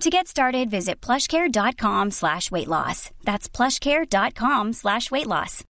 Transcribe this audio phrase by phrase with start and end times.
[0.00, 3.10] To get started, visit plushcare.com slash weight loss.
[3.24, 5.64] That's plushcare.com slash weight loss.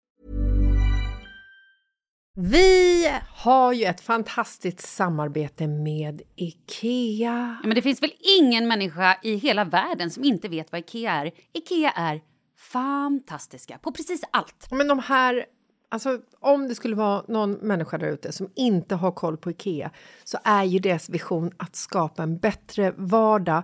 [2.35, 7.57] Vi har ju ett fantastiskt samarbete med IKEA.
[7.63, 11.11] Ja, men det finns väl ingen människa i hela världen som inte vet vad Ikea
[11.11, 11.31] är.
[11.53, 12.21] Ikea är
[12.57, 14.67] fantastiska på precis allt.
[14.71, 15.45] Men de här,
[15.89, 19.91] alltså om det skulle vara någon människa där ute som inte har koll på IKEA
[20.23, 23.63] så är ju deras vision att skapa en bättre vardag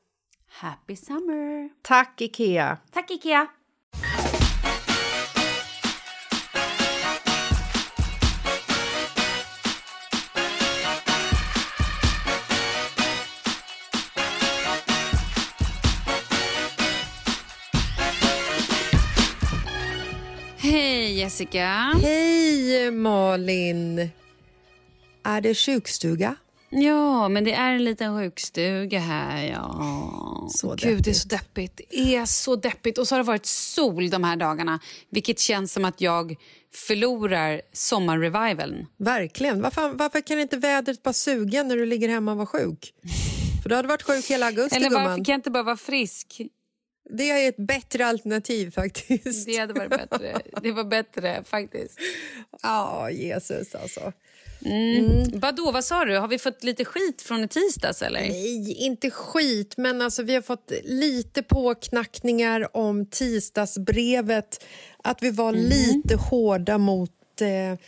[0.59, 1.69] Happy summer!
[1.81, 2.77] Tack, Ikea!
[2.91, 3.47] Tack Ikea!
[20.57, 21.91] Hej Jessica!
[22.01, 24.09] Hej, Malin!
[25.23, 26.35] Är det sjukstuga?
[26.73, 29.51] Ja, men det är en liten sjukstuga här.
[29.51, 30.47] Ja.
[30.51, 31.81] Så Gud, det är så deppigt.
[31.89, 32.97] Det är så deppigt.
[32.97, 36.35] Och så har det varit sol de här dagarna, vilket känns som att jag
[36.73, 38.87] förlorar sommarrevivalen.
[38.97, 39.61] Verkligen.
[39.61, 42.93] Varför, varför kan inte vädret bara suga när du ligger hemma och var sjuk?
[43.63, 45.23] För du hade varit sjuk hela augusti, Eller varför gumman.
[45.25, 46.41] kan jag inte bara vara frisk?
[47.17, 49.45] Det är ett bättre alternativ faktiskt.
[49.47, 50.39] Det hade varit bättre.
[50.61, 51.99] Det var bättre, faktiskt.
[52.61, 54.13] Ja, Jesus alltså.
[55.33, 56.17] Vadå, vad sa du?
[56.17, 58.19] Har vi fått lite skit från i tisdags, eller?
[58.19, 64.63] Nej, inte skit, men alltså, vi har fått lite påknackningar om tisdagsbrevet.
[65.03, 67.79] Att vi var lite hårda mot eh,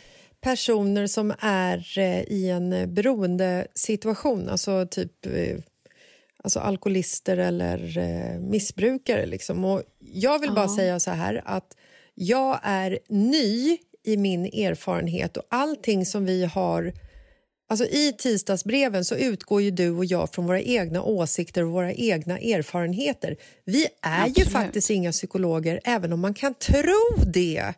[0.42, 4.50] personer som är eh, i en beroendesituation.
[4.50, 5.58] Alltså typ eh,
[6.44, 9.26] alltså alkoholister eller eh, missbrukare.
[9.26, 9.66] Liksom.
[9.66, 9.84] Och
[10.14, 11.78] jag vill bara säga så här att
[12.16, 16.94] jag är ny i min erfarenhet och allting som vi har
[17.70, 21.94] Alltså I tisdagsbreven så utgår ju du och jag från våra egna åsikter och våra
[21.94, 23.38] egna erfarenheter.
[23.66, 24.52] Vi är ju Absolut.
[24.52, 27.74] faktiskt inga psykologer, även om man kan tro det.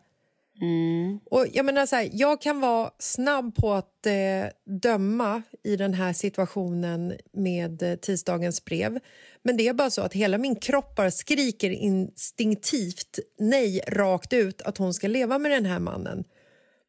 [1.26, 5.94] Och jag, menar så här, jag kan vara snabb på att eh, döma i den
[5.94, 9.00] här situationen med eh, tisdagens brev.
[9.44, 14.62] Men det är bara så att hela min kropp bara skriker instinktivt nej rakt ut
[14.62, 16.24] att hon ska leva med den här mannen.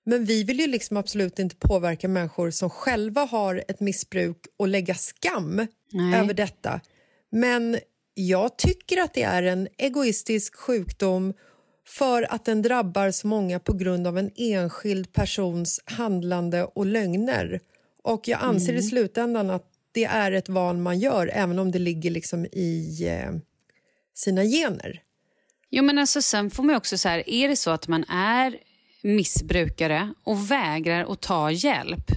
[0.04, 4.68] Men vi vill ju liksom absolut inte påverka människor som själva har ett missbruk och
[4.68, 6.20] lägga skam Nej.
[6.20, 6.80] över detta.
[7.30, 7.78] Men
[8.14, 11.34] jag tycker att det är en egoistisk sjukdom
[11.88, 17.60] för att den drabbar så många på grund av en enskild persons handlande och lögner.
[18.02, 21.78] Och jag anser i slutändan att det är ett val man gör även om det
[21.78, 23.32] ligger liksom i eh,
[24.14, 25.02] sina gener.
[25.70, 28.56] Jo, men alltså, sen får man också så här, är det så att man är
[29.02, 32.10] missbrukare och vägrar att ta hjälp.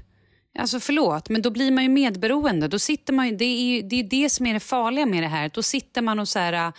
[0.60, 2.68] Alltså förlåt, men då blir man ju medberoende.
[2.68, 5.24] Då sitter man ju, det, är ju, det är det som är det farliga med
[5.24, 5.52] det här.
[5.54, 6.74] Då sitter man och så här,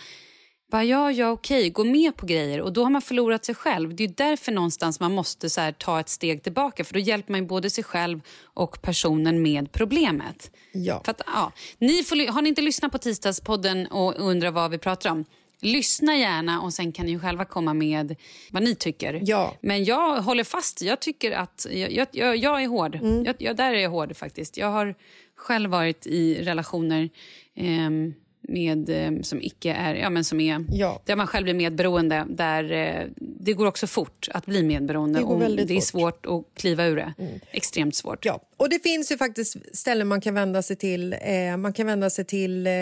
[0.71, 3.95] bara ja, ja, okej, gå med på grejer och då har man förlorat sig själv.
[3.95, 7.31] Det är därför någonstans man måste så här, ta ett steg tillbaka för då hjälper
[7.31, 10.51] man både sig själv och personen med problemet.
[10.71, 11.03] Ja.
[11.05, 15.09] Att, ja, ni får, har ni inte lyssnat på tisdagspodden och undrar vad vi pratar
[15.09, 15.25] om?
[15.59, 18.15] Lyssna gärna och sen kan ni själva komma med
[18.51, 19.21] vad ni tycker.
[19.23, 19.55] Ja.
[19.61, 20.81] Men jag håller fast.
[20.81, 22.95] Jag tycker att jag, jag, jag, är hård.
[22.95, 23.25] Mm.
[23.25, 24.57] Jag, jag, där är jag hård faktiskt.
[24.57, 24.95] Jag har
[25.35, 27.09] själv varit i relationer
[27.55, 31.01] ehm, med, ehm, som icke är, ja men som är, Ja.
[31.05, 32.25] där man själv blir medberoende.
[32.29, 35.19] Där eh, det går också fort att bli medberoende.
[35.19, 35.93] Det går och väldigt det är fort.
[35.93, 36.01] Mm.
[36.11, 37.13] svårt att kliva ur det.
[37.51, 38.25] Extremt svårt.
[38.25, 41.13] Ja, och det finns ju faktiskt ställen man kan vända sig till.
[41.21, 42.73] Eh, man kan vända sig till eh,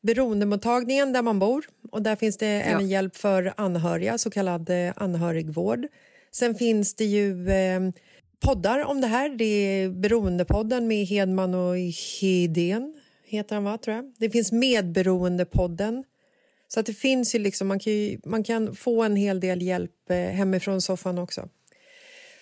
[0.00, 1.64] beroendemottagningen där man bor.
[1.90, 5.86] Och Där finns det även hjälp för anhöriga, så kallad eh, anhörigvård.
[6.30, 7.80] Sen finns det ju eh,
[8.40, 9.28] poddar om det här.
[9.28, 11.76] Det är Beroendepodden med Hedman och
[12.20, 12.94] Hedén,
[13.32, 14.14] heter han va, tror jag.
[14.18, 16.04] Det finns Medberoendepodden.
[16.68, 19.62] Så att det finns ju liksom, man kan, ju, man kan få en hel del
[19.62, 21.48] hjälp eh, hemifrån soffan också.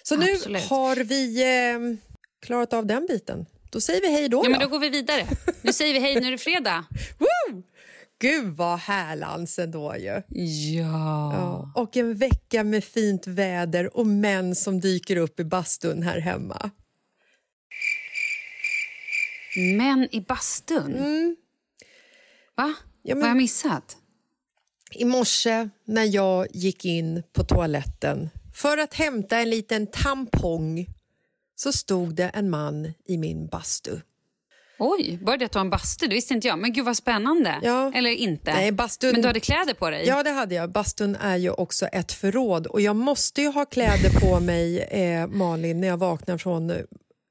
[0.02, 0.62] Så nu Absolut.
[0.62, 2.06] har vi eh,
[2.42, 3.46] klarat av den biten.
[3.70, 4.40] Då säger vi hej då.
[4.44, 4.66] Ja, men då.
[4.66, 5.26] då går vi vidare.
[5.62, 6.84] Nu säger vi hej, nu är det fredag.
[7.18, 7.62] Woo!
[8.20, 10.22] Gud vad härlans ändå ju.
[10.28, 11.32] Ja.
[11.34, 11.72] Ja.
[11.74, 16.70] Och en vecka med fint väder och män som dyker upp i bastun här hemma.
[19.56, 20.92] Män i bastun?
[20.92, 22.62] Va?
[22.64, 22.74] Mm.
[23.02, 23.96] Ja, men- Vad har jag missat?
[24.94, 30.86] I morse när jag gick in på toaletten för att hämta en liten tampong
[31.56, 34.00] så stod det en man i min bastu.
[34.78, 36.06] Oj, var det att du har en bastu?
[36.06, 36.58] Det visste inte jag.
[36.58, 37.58] Men gud vad spännande.
[37.62, 37.92] Ja.
[37.94, 38.52] Eller inte.
[38.54, 40.06] Nej, bastun- Men du hade kläder på dig?
[40.06, 40.70] Ja, det hade jag.
[40.72, 45.26] Bastun är ju också ett förråd och jag måste ju ha kläder på mig, eh,
[45.26, 46.72] Malin, när jag vaknar från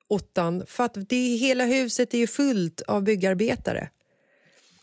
[0.09, 3.89] ottan för att det, hela huset är ju fullt av byggarbetare.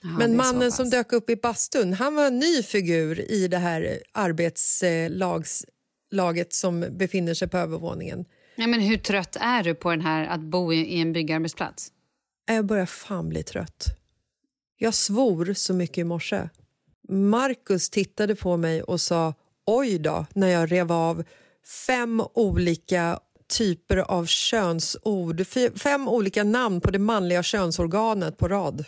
[0.03, 3.59] Det Men mannen som dök upp i bastun, han var en ny figur i det
[3.59, 8.25] här arbetslaget som befinner sig på övervåningen.
[8.57, 11.93] Nej, men hur trött är du på den här att bo i, i en byggarbetsplats?
[12.47, 13.87] Jag börjar fan bli trött.
[14.79, 16.49] Jag svor så mycket i morse.
[17.09, 19.35] Marcus tittade på mig och sa
[19.67, 21.25] oj då när jag rev av
[21.87, 25.45] fem olika typer av könsord,
[25.83, 28.85] fem olika namn på det manliga könsorganet på rad.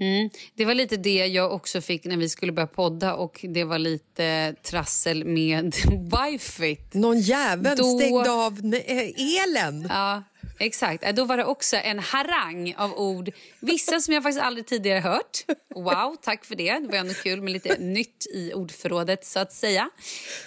[0.00, 0.30] Mm.
[0.54, 3.78] Det var lite det jag också fick när vi skulle börja podda och det var
[3.78, 5.74] lite trassel med
[6.30, 6.94] wifit.
[6.94, 8.98] Någon jävel Då- stängde av eh,
[9.44, 9.86] elen.
[9.88, 10.22] Ja,
[10.58, 11.04] exakt.
[11.04, 13.30] Äh, Då var det också en harang av ord.
[13.60, 15.38] Vissa som jag faktiskt aldrig tidigare hört.
[15.74, 16.78] Wow, tack för det.
[16.78, 19.90] Det var ändå kul med lite nytt i ordförrådet så att säga.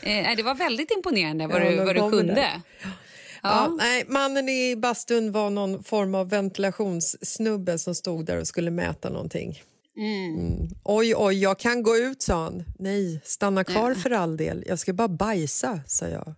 [0.03, 2.33] Eh, nej, det var väldigt imponerande vad Ja, du, vad du kunde.
[2.33, 2.61] där.
[3.43, 8.71] Ja, nej, mannen i bastun var någon form av ventilationssnubbe som stod där och skulle
[8.71, 9.61] mäta någonting.
[9.97, 10.69] Mm.
[10.83, 12.63] Oj, oj, jag kan gå ut, sa han.
[12.79, 14.63] Nej, stanna kvar för all del.
[14.67, 16.33] Jag ska bara bajsa, sa jag.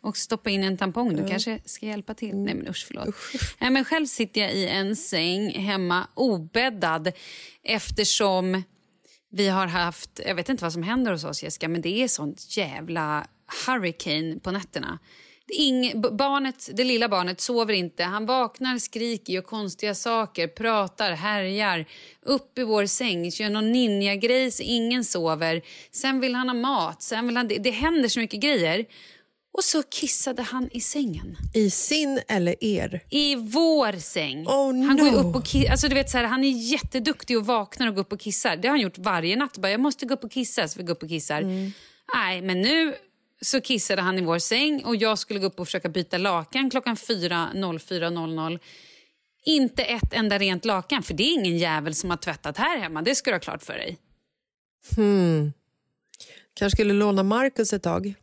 [0.00, 1.16] Och stoppa in en tampong.
[1.16, 2.36] Du kanske ska hjälpa till.
[2.36, 3.14] Nej, men usch, förlåt.
[3.60, 7.12] Nej, men själv sitter jag i en säng hemma obäddad
[7.62, 8.62] eftersom
[9.30, 10.20] vi har haft...
[10.26, 13.26] Jag vet inte vad som händer hos oss, Jessica, men det är sånt jävla
[13.66, 14.98] hurricane på nätterna.
[15.50, 18.04] Ing, barnet, det lilla barnet sover inte.
[18.04, 21.84] Han vaknar, skriker, gör konstiga saker, pratar, härjar.
[22.22, 25.62] Upp i vår säng, gör någon ninja-grej så ingen sover.
[25.92, 27.02] Sen vill han ha mat.
[27.02, 28.84] Sen vill han, det, det händer så mycket grejer.
[29.52, 31.36] Och så kissade han i sängen.
[31.54, 33.00] I sin eller er?
[33.10, 34.46] I vår säng.
[34.46, 35.16] Oh, han går no.
[35.28, 38.00] upp och ki- alltså, du vet, så här, Han är jätteduktig och vaknar och går
[38.02, 38.56] upp och kissar.
[38.56, 39.58] Det har han gjort varje natt.
[39.58, 41.42] Bara, jag måste gå upp och kissa, så vi går upp och kissar.
[41.42, 41.72] Mm.
[42.14, 42.94] Nej, men nu
[43.42, 46.70] så kissade han i vår säng och jag skulle gå upp och försöka byta lakan
[46.70, 48.58] klockan 4.04.00.
[49.44, 53.02] Inte ett enda rent lakan, för det är ingen jävel som har tvättat här hemma.
[53.02, 53.98] Det ska du ha klart för dig.
[54.96, 55.52] Hmm.
[56.54, 58.14] Kanske skulle låna Marcus ett tag.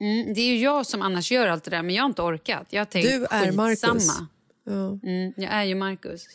[0.00, 2.22] Mm, det är ju jag som annars gör allt det där, men jag har inte
[2.22, 2.66] orkat.
[2.70, 3.80] Jag har tänkt, Du är Marcus.
[3.80, 4.26] skitsamma.
[5.02, 6.26] Mm, jag är ju Marcus.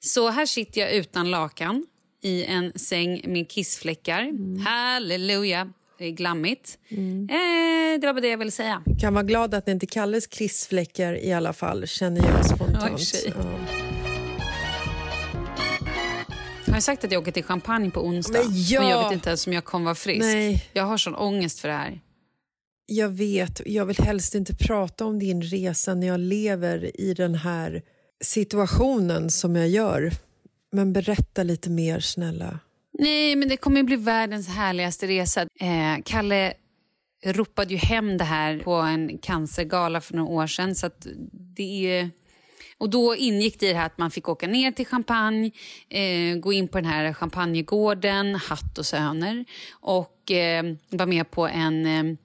[0.00, 1.86] Så här sitter jag utan lakan
[2.22, 4.22] i en säng med kissfläckar.
[4.22, 4.60] Mm.
[4.66, 5.72] Halleluja!
[6.00, 6.78] Det är glammigt.
[6.88, 6.96] Eh,
[8.00, 8.82] det var bara det jag ville säga.
[9.00, 13.00] Kan vara glad att det inte kallas kissfläckar i alla fall, känner jag spontant.
[13.24, 13.32] Oj.
[13.36, 13.44] Ja.
[16.66, 18.38] Jag har sagt att jag åker till Champagne på onsdag.
[18.38, 18.80] Men ja.
[18.80, 20.20] Men jag vet inte ens om jag kommer vara frisk.
[20.20, 20.64] Nej.
[20.72, 22.00] Jag har sån ångest för det här.
[22.86, 27.34] Jag vet, jag vill helst inte prata om din resa när jag lever i den
[27.34, 27.82] här
[28.24, 30.12] situationen som jag gör.
[30.72, 32.58] Men berätta lite mer, snälla.
[33.00, 35.40] Nej, men det kommer att bli världens härligaste resa.
[35.60, 36.52] Eh, Kalle
[37.24, 40.74] ropade ju hem det här på en cancergala för några år sedan.
[40.74, 41.06] Så att
[41.56, 42.10] det är...
[42.78, 45.50] Och då ingick det i det här att man fick åka ner till Champagne,
[45.88, 51.48] eh, gå in på den här champagnegården, Hatt och Söner och eh, vara med på
[51.48, 52.16] en, eh,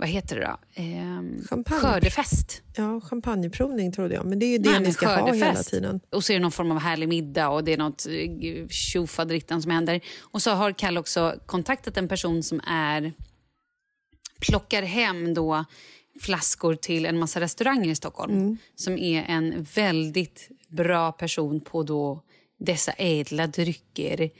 [0.00, 0.82] vad heter det då?
[0.82, 1.80] Eh, Champagne.
[1.80, 2.62] skördefest.
[2.76, 6.00] Ja, champagneprovning trodde jag, men det är ju det Nej, ni ska ha hela tiden.
[6.10, 9.62] Och så är det någon form av härlig middag och det är något eh, tjofaderittan
[9.62, 10.00] som händer.
[10.20, 13.12] Och så har Kalle också kontaktat en person som är
[14.40, 15.64] plockar hem då
[16.20, 18.32] flaskor till en massa restauranger i Stockholm.
[18.32, 18.56] Mm.
[18.74, 22.22] Som är en väldigt bra person på då
[22.58, 24.30] dessa ädla drycker.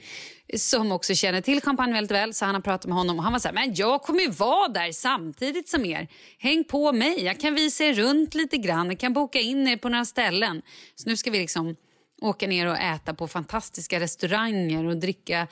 [0.55, 2.33] Som också känner till champagne väldigt väl.
[2.33, 4.29] Så han har pratat med honom och han var så här, men jag kommer ju
[4.29, 6.07] vara där samtidigt som er.
[6.39, 8.87] Häng på mig, jag kan visa er runt lite grann.
[8.87, 10.61] Jag kan boka in er på några ställen.
[10.95, 11.75] Så nu ska vi liksom
[12.21, 15.47] åka ner och äta på fantastiska restauranger och dricka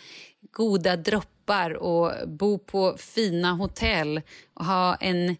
[0.52, 4.22] goda droppar och bo på fina hotell
[4.54, 5.36] och ha en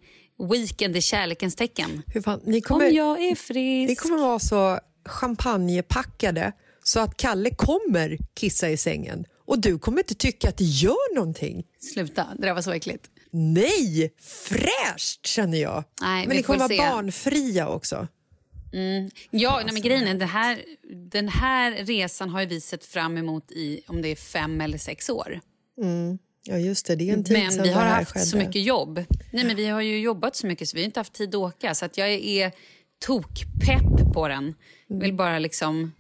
[0.52, 2.02] weekend i kärlekens tecken.
[2.24, 3.90] Fan, ni Om kommer, jag är frisk.
[3.90, 6.52] ni kommer vara så champagnepackade
[6.84, 11.16] så att Kalle kommer kissa i sängen och du kommer inte tycka att det gör
[11.16, 11.64] någonting.
[11.80, 13.10] Sluta, det där var så äckligt.
[13.32, 15.84] Nej, fräscht känner jag.
[16.02, 16.78] Nej, men ni kommer vara se.
[16.78, 18.08] barnfria också.
[19.32, 20.64] Ja, nej, men grejen är, det här,
[21.12, 25.10] den här resan har vi sett fram emot i om det är fem eller sex
[25.10, 25.40] år.
[26.44, 26.96] Ja, just det.
[26.96, 28.26] Det är en tid Men vi har haft skedde.
[28.26, 29.06] så mycket jobb.
[29.32, 31.36] Nej, men vi har ju jobbat så mycket så vi har inte haft tid att
[31.36, 31.76] åka.
[31.76, 32.52] Så att jag är
[33.06, 34.56] tokpepp på den.
[34.88, 35.92] Vill bara liksom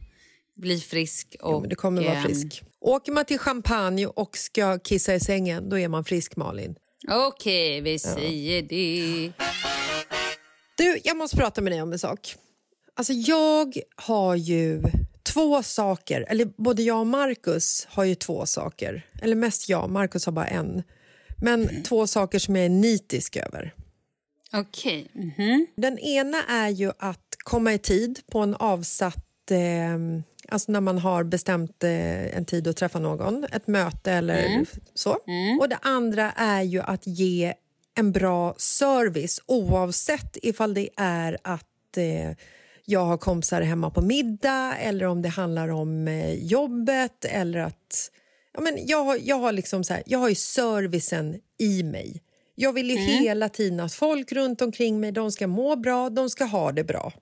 [0.55, 1.35] bli frisk.
[1.41, 2.63] Och, Jo, du kommer vara ehm, frisk.
[2.81, 6.75] Åker man till champagne och ska kissa i sängen, då är man frisk, Malin.
[7.07, 9.31] Okej, vi säger det.
[10.77, 12.35] Du, jag måste prata med dig om en sak.
[12.95, 14.81] Alltså, jag har ju
[15.23, 19.05] två saker, eller både jag och Marcus har ju två saker.
[19.21, 20.83] Eller mest jag, Marcus har bara en.
[21.41, 23.73] Men två saker som jag är nitisk över.
[24.53, 25.07] Okej.
[25.13, 25.67] mhm.
[25.77, 29.51] Den ena är ju att komma i tid på en avsatt...
[29.51, 29.97] Eh,
[30.51, 34.45] alltså när man har bestämt eh, en tid att träffa någon, ett möte eller
[34.93, 35.17] så.
[35.61, 37.53] Och det andra är ju att ge
[37.97, 42.31] en bra service oavsett ifall det är att eh,
[42.85, 48.11] jag har kompisar hemma på middag eller om det handlar om eh, jobbet eller att...
[48.53, 52.21] Ja, men jag, har- jag, har liksom så här, jag har ju servicen i mig.
[52.55, 56.29] Jag vill ju hela tiden att folk runt omkring mig de ska må bra, de
[56.29, 57.13] ska ha det bra.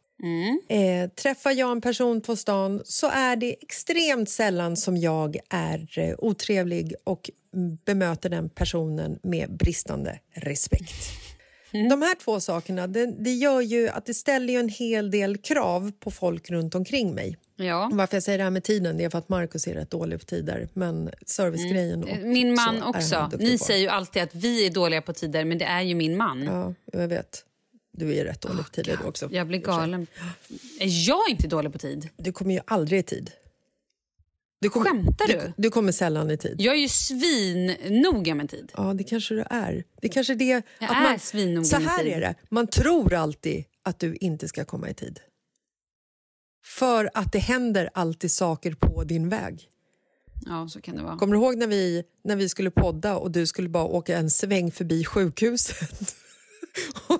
[0.69, 5.99] Eh, träffar jag en person på stan så är det extremt sällan som jag är
[5.99, 10.95] eh, otrevlig och mm, bemöter den personen med bristande respekt.
[11.71, 15.37] De här två sakerna det, det gör ju att det ställer ju en hel del
[15.37, 17.37] krav på folk runt omkring mig.
[17.55, 17.89] Ja.
[17.93, 20.19] Varför jag säger det här med tiden det är för att Markus är rätt dålig
[20.19, 20.67] på tider.
[20.73, 23.31] Men servicegrejen och Min man också.
[23.39, 23.65] Ni på.
[23.65, 26.43] säger ju alltid att vi är dåliga på tider, men det är ju min man.
[26.43, 27.43] Ja, jag vet.
[27.97, 29.29] Du är rätt dålig på tider du också.
[29.31, 30.07] Jag blir galen.
[30.79, 32.09] Är jag inte dålig på tid?
[32.17, 33.31] Du kommer ju aldrig i tid.
[34.59, 35.33] Du kommer, Skämtar du?
[35.33, 35.53] du?
[35.57, 36.55] Du kommer sällan i tid.
[36.61, 38.71] Jag är ju svinnoga med tid.
[38.77, 39.83] Ja, det kanske du är.
[40.01, 40.45] Det kanske det...
[40.45, 42.13] Jag att är man, svinnoga Så här tid.
[42.13, 42.35] är det.
[42.49, 45.19] Man tror alltid att du inte ska komma i tid.
[46.65, 49.69] För att det händer alltid saker på din väg.
[50.45, 51.17] Ja, så kan det vara.
[51.17, 54.29] Kommer du ihåg när vi, när vi skulle podda och du skulle bara åka en
[54.29, 56.15] sväng förbi sjukhuset?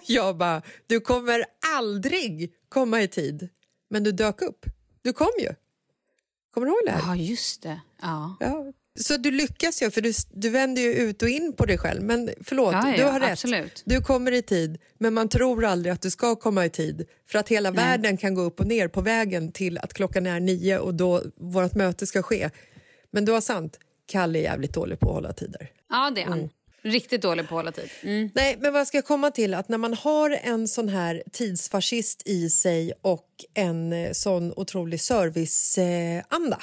[0.09, 1.45] Jag bara, du kommer
[1.75, 3.49] aldrig komma i tid.
[3.89, 4.65] Men du dök upp.
[5.01, 5.49] Du kom ju.
[6.53, 7.01] Kommer du ihåg det här?
[7.07, 7.79] Ja, just det.
[8.01, 8.37] Ja.
[8.39, 8.73] Ja.
[8.99, 12.03] Så du lyckas ju, för du, du vänder ju ut och in på dig själv.
[12.03, 13.31] Men förlåt, Ja, ja, du har rätt.
[13.31, 13.81] absolut.
[13.85, 17.07] Du kommer i tid, men man tror aldrig att du ska komma i tid.
[17.27, 20.39] För att hela världen kan gå upp och ner på vägen till att klockan är
[20.39, 22.49] nio och då vårt möte ska ske.
[23.11, 25.71] Men du har sant, Kalle är jävligt dålig på att hålla tider.
[25.89, 26.37] ja, det är han.
[26.37, 26.49] Mm.
[26.91, 27.89] Riktigt dålig på att hålla tid.
[28.01, 28.29] Mm.
[28.35, 29.53] Nej, men vad ska jag komma till?
[29.53, 35.01] Att när man har en sån här tidsfascist i sig och en eh, sån otrolig
[35.01, 36.61] serviceanda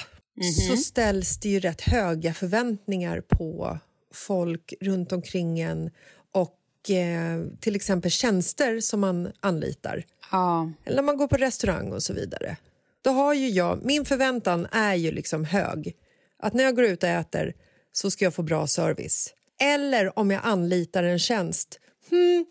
[0.67, 3.79] så ställs det ju rätt höga förväntningar på
[4.13, 5.91] folk runt omkring en
[6.31, 10.03] och eh, till exempel tjänster som man anlitar.
[10.31, 10.71] Ja.
[10.85, 12.57] Eller när man går på restaurang och så vidare.
[13.01, 15.95] Då har ju jag, min förväntan är ju liksom hög.
[16.39, 17.53] Att när jag går ut och äter
[17.91, 19.33] så ska jag få bra service.
[19.61, 21.79] Eller om jag anlitar en tjänst.
[22.09, 22.45] Hmm,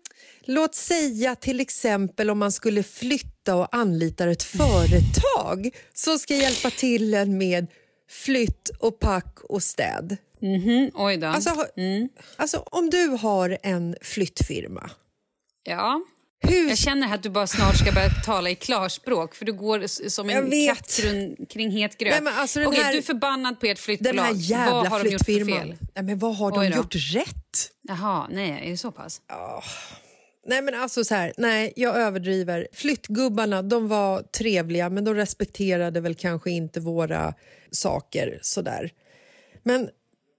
[0.45, 6.69] låt säga till exempel om man skulle flytta och anlitar ett företag så ska hjälpa
[6.69, 7.67] till en med
[8.09, 10.17] flytt och pack och städ.
[10.41, 11.27] Mhm, Oj då.
[11.27, 11.69] Alltså, har-
[12.35, 14.89] alltså om du har en flyttfirma,
[15.63, 16.01] ja.
[16.49, 20.09] Hur Jag känner att du bara snart ska börja tala i klarspråk för du går
[20.09, 20.99] som en katt
[21.49, 22.11] kring, het gröt.
[22.11, 24.23] Nej, men alltså den Okej, här- du är förbannad på ert den flyttbolag.
[24.23, 25.75] här jävla Vad har de gjort för fel?
[25.95, 27.71] Nej, men vad har de gjort rätt?
[27.81, 29.21] Jaha, nej, är det så pass?
[30.47, 32.67] Nej, men alltså så här, nej, jag överdriver.
[32.73, 37.33] Flyttgubbarna de var trevliga, men de respekterade väl kanske inte våra
[37.71, 38.39] saker.
[38.41, 38.89] sådär.
[39.63, 39.89] Men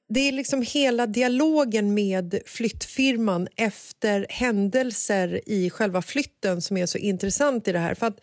[0.09, 6.99] det är liksom hela dialogen med flyttfirman efter händelser i själva flytten som är så
[6.99, 7.95] intressant i det här.
[7.95, 8.21] För att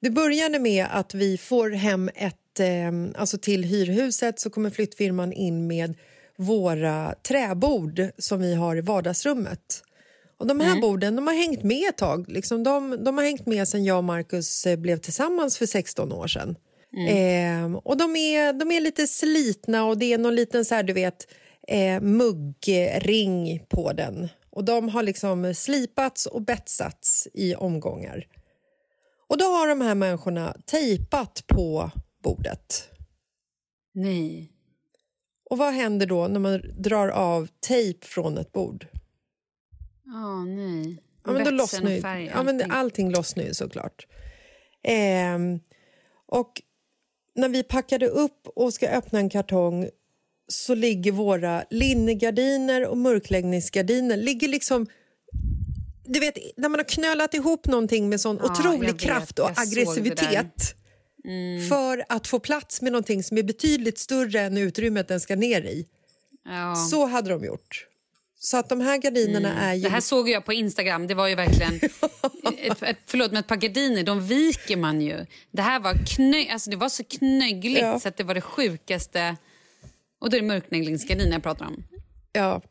[0.00, 2.60] det började med att vi får hem ett...
[2.60, 5.94] Eh, alltså till hyrhuset så kommer flyttfirman in med
[6.36, 9.82] våra träbord som vi har i vardagsrummet.
[10.38, 12.28] Och De här borden de har hängt med ett tag.
[12.28, 16.12] Liksom de, de har hängt med sen jag och Marcus eh, blev tillsammans för 16
[16.12, 16.56] år sedan.
[16.96, 20.82] Ehm, och de är, de är lite slitna och det är någon liten så här,
[20.82, 21.28] du vet,
[21.68, 24.28] eh, muggring på den.
[24.50, 28.26] Och De har liksom slipats och betsats i omgångar.
[29.28, 31.90] Och Då har de här människorna tejpat på
[32.22, 32.90] bordet.
[33.94, 34.50] Nej.
[35.50, 38.86] Och Vad händer då när man drar av tejp från ett bord?
[40.06, 41.02] Åh, nej.
[41.24, 42.70] Ja, men då lossnar ju, färg, ja, men allting.
[42.72, 44.06] allting lossnar ju såklart.
[44.82, 45.60] Ehm,
[46.26, 46.62] och
[47.34, 49.88] när vi packade upp och ska öppna en kartong
[50.48, 54.86] så ligger våra linnegardiner och mörkläggningsgardiner ligger liksom...
[56.06, 59.48] Du vet, när man har knölat ihop någonting med sån Ja, jag otrolig kraft och
[59.48, 59.62] där.
[59.62, 59.68] Mm.
[59.68, 60.74] aggressivitet
[61.70, 65.62] för att få plats med någonting som är betydligt större än utrymmet den ska ner
[65.62, 65.86] i.
[66.44, 66.74] Ja.
[66.74, 67.86] Så hade de gjort.
[68.44, 69.82] Så att de här gardinerna är ju...
[69.82, 71.06] Det här såg jag på Instagram.
[71.06, 71.74] Det var ju verkligen...
[72.58, 75.26] ett, ett, förlåt, men ett par gardiner, de viker man ju.
[75.50, 78.00] Det här var, knö, alltså det var så knöggligt Ja.
[78.00, 79.36] så att det var det sjukaste.
[80.18, 81.84] Och då är det mörkläggningsgardiner jag pratar om.
[82.32, 82.62] ja,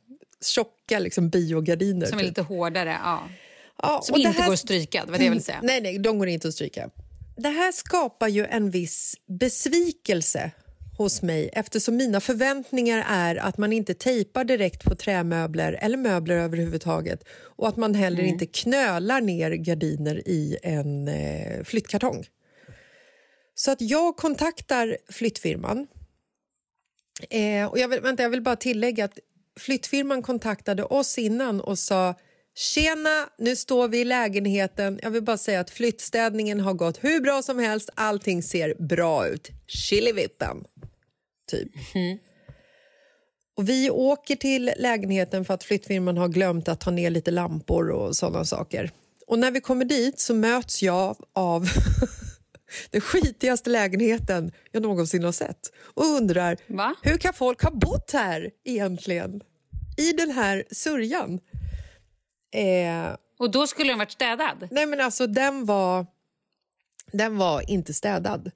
[0.45, 2.05] tjocka liksom biogardiner.
[2.05, 2.29] Som är typ.
[2.29, 2.97] lite hårdare.
[3.03, 3.29] Ja.
[3.81, 5.05] ja, Som inte här- går att stryka.
[5.05, 5.59] Det var det jag ville säga.
[5.63, 6.89] Nej, nej, de går inte att stryka.
[7.37, 10.51] Det här skapar ju en viss besvikelse
[10.97, 16.35] hos mig eftersom mina förväntningar är att man inte tejpar direkt på trämöbler eller möbler
[16.35, 22.25] överhuvudtaget och att man heller inte knölar ner gardiner i en eh, flyttkartong.
[23.55, 25.87] Så att jag kontaktar flyttfirman.
[27.29, 29.19] Eh, och jag, vill, vänta, jag vill bara tillägga att
[29.59, 32.15] flyttfirman kontaktade oss innan och sa
[32.55, 34.99] Tjena, nu står vi i lägenheten.
[35.03, 37.89] Jag vill bara säga att flyttstädningen har gått hur bra som helst.
[37.95, 39.49] Allting ser bra ut.
[39.67, 40.63] Chilivippen,
[41.57, 41.71] typ.
[43.57, 47.89] Och vi åker till lägenheten för att flyttfirman har glömt att ta ner lite lampor
[47.91, 48.91] och sådana saker.
[49.27, 51.67] Och när vi kommer dit så möts jag av
[52.91, 56.95] den skitigaste lägenheten jag någonsin har sett och undrar Va?
[57.01, 59.41] hur kan folk ha bott här egentligen?
[59.97, 61.39] I den här sörjan.
[62.55, 64.67] Eh, Och då skulle den varit städad.
[64.71, 66.05] nej men alltså den var,
[67.11, 68.51] den var inte städad.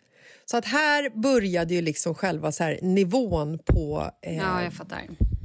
[0.52, 5.02] Så att här började ju liksom själva så här nivån på eh, Ja, jag fattar.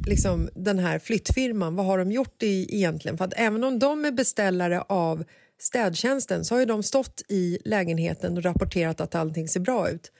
[0.06, 1.76] liksom den här flyttfirman.
[1.76, 3.18] Vad har de gjort i, egentligen?
[3.18, 5.24] För att även om de är beställare av
[5.60, 10.12] städtjänsten så har ju de stått i lägenheten och rapporterat att allting ser bra ut.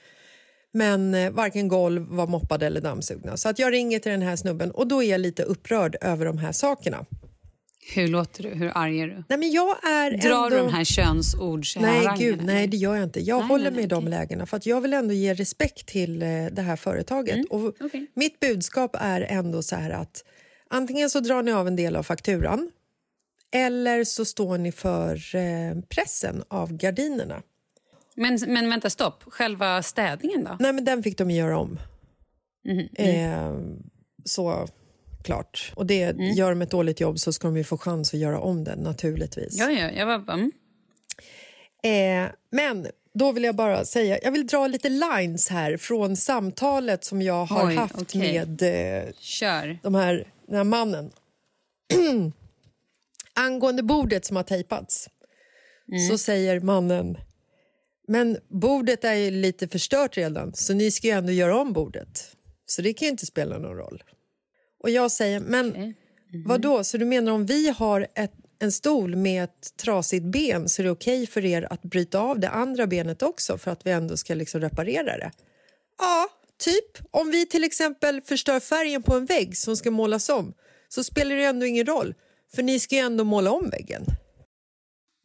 [0.73, 3.37] Men eh, varken golv var moppade eller dammsugna.
[3.37, 6.27] Så att jag ringer till den här snubben och då är jag lite upprörd över
[6.27, 7.07] de här sakerna.
[7.95, 8.49] Hur låter du?
[8.49, 9.25] Hur arg är du?
[9.29, 10.49] Nej, men jag är Drar ändå...
[10.49, 13.21] du den här könsords Nej, gud, nej, det gör jag inte.
[13.21, 15.87] Jag Nej, håller nej, mig i de lägena för att jag vill ändå ge respekt
[15.87, 17.47] till eh, det här företaget.
[17.51, 18.07] och Mm, okej.
[18.15, 20.25] Mitt budskap är ändå så här att
[20.71, 22.71] antingen så drar ni av en del av fakturan
[23.55, 27.43] eller så står ni för eh, pressen av gardinerna.
[28.17, 29.25] Men, men vänta, stopp.
[29.27, 30.57] Själva städningen då?
[30.61, 31.79] Nej, men den fick de göra om.
[32.65, 33.53] Mhm, Eh,
[34.25, 34.69] så
[35.23, 35.73] klart.
[35.77, 36.33] Och det, Mm.
[36.33, 38.79] gör de ett dåligt jobb så ska de ju få chans att göra om den
[38.79, 39.59] naturligtvis.
[39.59, 40.35] Ja, ja, jag var...
[40.35, 40.53] Mm.
[41.85, 47.05] Eh, men då vill jag bara säga, jag vill dra lite lines här från samtalet
[47.05, 48.21] som jag har Oj, haft okej.
[48.21, 48.63] med
[49.07, 49.79] eh, Kör.
[49.83, 51.11] de här, den här mannen.
[53.35, 55.09] Angående bordet som har tejpats
[56.11, 57.19] så säger mannen
[58.09, 62.37] men bordet är ju lite förstört redan så ni ska ju ändå göra om bordet.
[62.67, 64.03] Så det kan ju inte spela någon roll.
[64.83, 65.95] Och jag säger men Okej.
[66.35, 66.49] Mm.
[66.49, 66.85] Vad då?
[66.85, 70.85] Så du menar om vi har ett, en stol med ett trasigt ben så är
[70.85, 74.17] det okej för er att bryta av det andra benet också för att vi ändå
[74.17, 75.31] ska liksom reparera det?
[75.99, 77.07] Ja, typ.
[77.11, 80.55] Om vi till exempel förstör färgen på en vägg som ska målas om
[80.89, 82.15] så spelar det ändå ingen roll
[82.55, 84.07] för ni ska ju ändå måla om väggen.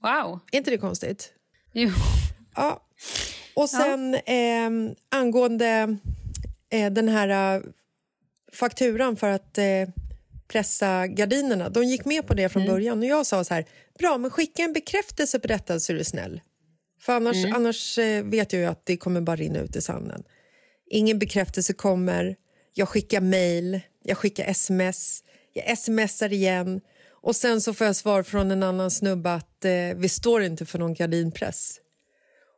[0.03, 0.39] Wow.
[0.51, 1.33] Är inte det konstigt?
[1.73, 1.89] Jo.
[2.55, 2.83] Ja.
[3.55, 4.33] Och sen ja.
[4.33, 4.69] eh,
[5.11, 5.97] angående
[6.71, 7.61] eh, den här
[8.57, 9.65] fakturan för att eh,
[10.47, 11.69] pressa gardinerna.
[11.69, 12.73] De gick med på det från mm.
[12.73, 13.65] början och jag sa så här,
[13.99, 16.41] bra men skicka en bekräftelse på detta så är du snäll.
[17.01, 17.55] För annars, mm.
[17.55, 20.23] annars eh, vet jag ju att det kommer bara rinna ut i sanden.
[20.89, 22.35] Ingen bekräftelse kommer,
[22.73, 28.23] jag skickar mail, jag skickar sms, jag smsar igen och sen så får jag svar
[28.23, 31.79] från en annan snubbe att eh, vi står inte för någon gardinpress.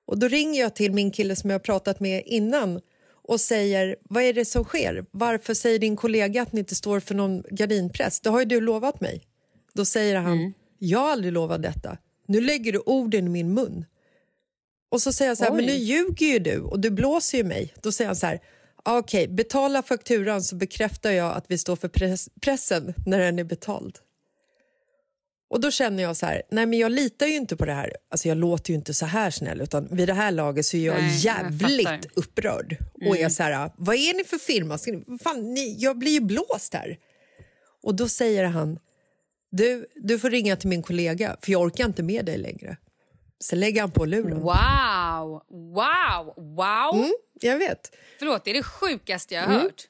[0.08, 2.82] Och då ringer jag till min kille som jag pratat med innan
[3.30, 5.06] och säger vad är det som sker?
[5.12, 8.20] Varför säger din kollega att ni inte står för någon gardinpress?
[8.20, 9.24] Det har ju du lovat mig.
[9.74, 10.54] Då säger han, mm.
[10.78, 11.98] jag har aldrig lovat detta.
[12.28, 13.86] Nu lägger du orden i min mun.
[14.92, 15.56] Och så säger jag så här, Oj.
[15.56, 17.74] men nu ljuger ju du och du blåser ju mig.
[17.82, 18.40] Då säger han så här,
[18.84, 23.40] okej, okay, betala fakturan så bekräftar jag att vi står för press pressen när den
[23.40, 23.98] är betald.
[25.50, 27.96] Och då känner jag så här, nej men jag litar ju inte på det här.
[28.12, 30.86] Alltså jag låter ju inte så här snäll utan vid det här laget så är
[30.86, 32.78] jag nej, jävligt jag upprörd.
[33.02, 33.10] Mm.
[33.10, 34.78] Och är så här, vad är ni för firma?
[35.24, 36.98] Fan, ni, jag blir ju blåst här.
[37.84, 38.80] Och då säger han,
[39.52, 42.78] du, du får ringa till min kollega för jag orkar inte med dig längre.
[43.44, 44.40] Sen lägger han på luren.
[44.40, 45.42] Wow!
[45.50, 46.34] Wow!
[46.56, 47.04] Wow!
[47.04, 47.96] Mm, jag vet.
[48.20, 49.62] Förlåt, det är det sjukaste jag har mm.
[49.62, 49.89] hört.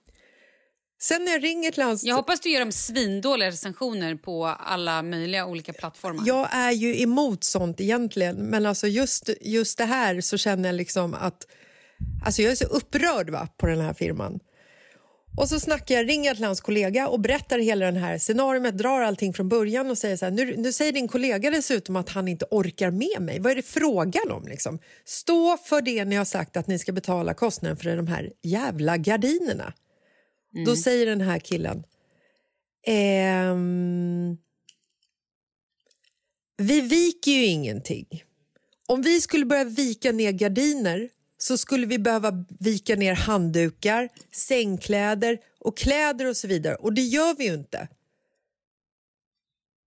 [1.01, 2.03] Sen när jag ringer till hans...
[2.03, 6.23] Jag hoppas du ger dem svindåliga recensioner på alla möjliga olika plattformar.
[6.27, 10.75] Jag är ju emot sånt egentligen, men alltså just, just det här så känner jag
[10.75, 11.47] liksom att...
[12.25, 14.39] Alltså jag är så upprörd va, på den här firman.
[15.37, 19.01] Och så snackar jag, ringer till hans kollega och berättar hela den här scenariot, drar
[19.01, 22.27] allting från början och säger så här, nu, nu säger din kollega dessutom att han
[22.27, 23.39] inte orkar med mig.
[23.39, 24.79] Vad är det frågan om liksom?
[25.05, 28.97] Stå för det ni har sagt att ni ska betala kostnaden för de här jävla
[28.97, 29.73] gardinerna.
[30.53, 30.65] Mm.
[30.65, 31.83] Då säger den här killen...
[32.87, 34.37] Ehm,
[36.57, 38.23] vi viker ju ingenting.
[38.85, 45.39] Om vi skulle börja vika ner gardiner så skulle vi behöva vika ner handdukar, sängkläder
[45.59, 46.75] och kläder och så vidare.
[46.75, 47.87] Och det gör vi ju inte.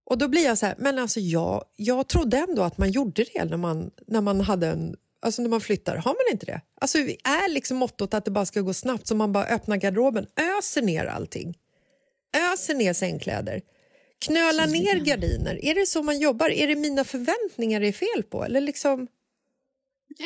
[0.05, 3.25] Och då blir jag så här, men alltså jag, jag trodde ändå att man gjorde
[3.35, 6.61] det när man, när man hade en Alltså när man flyttar, har man inte det?
[6.80, 10.26] Alltså är liksom mottot att det bara ska gå snabbt så man bara öppnar garderoben,
[10.58, 11.58] öser ner allting.
[12.52, 13.62] Öser ner sängkläder.
[14.24, 15.64] Knöla ner gardiner.
[15.64, 16.50] Är det så man jobbar?
[16.50, 18.44] Är det mina förväntningar det är fel på?
[18.44, 19.08] Eller liksom...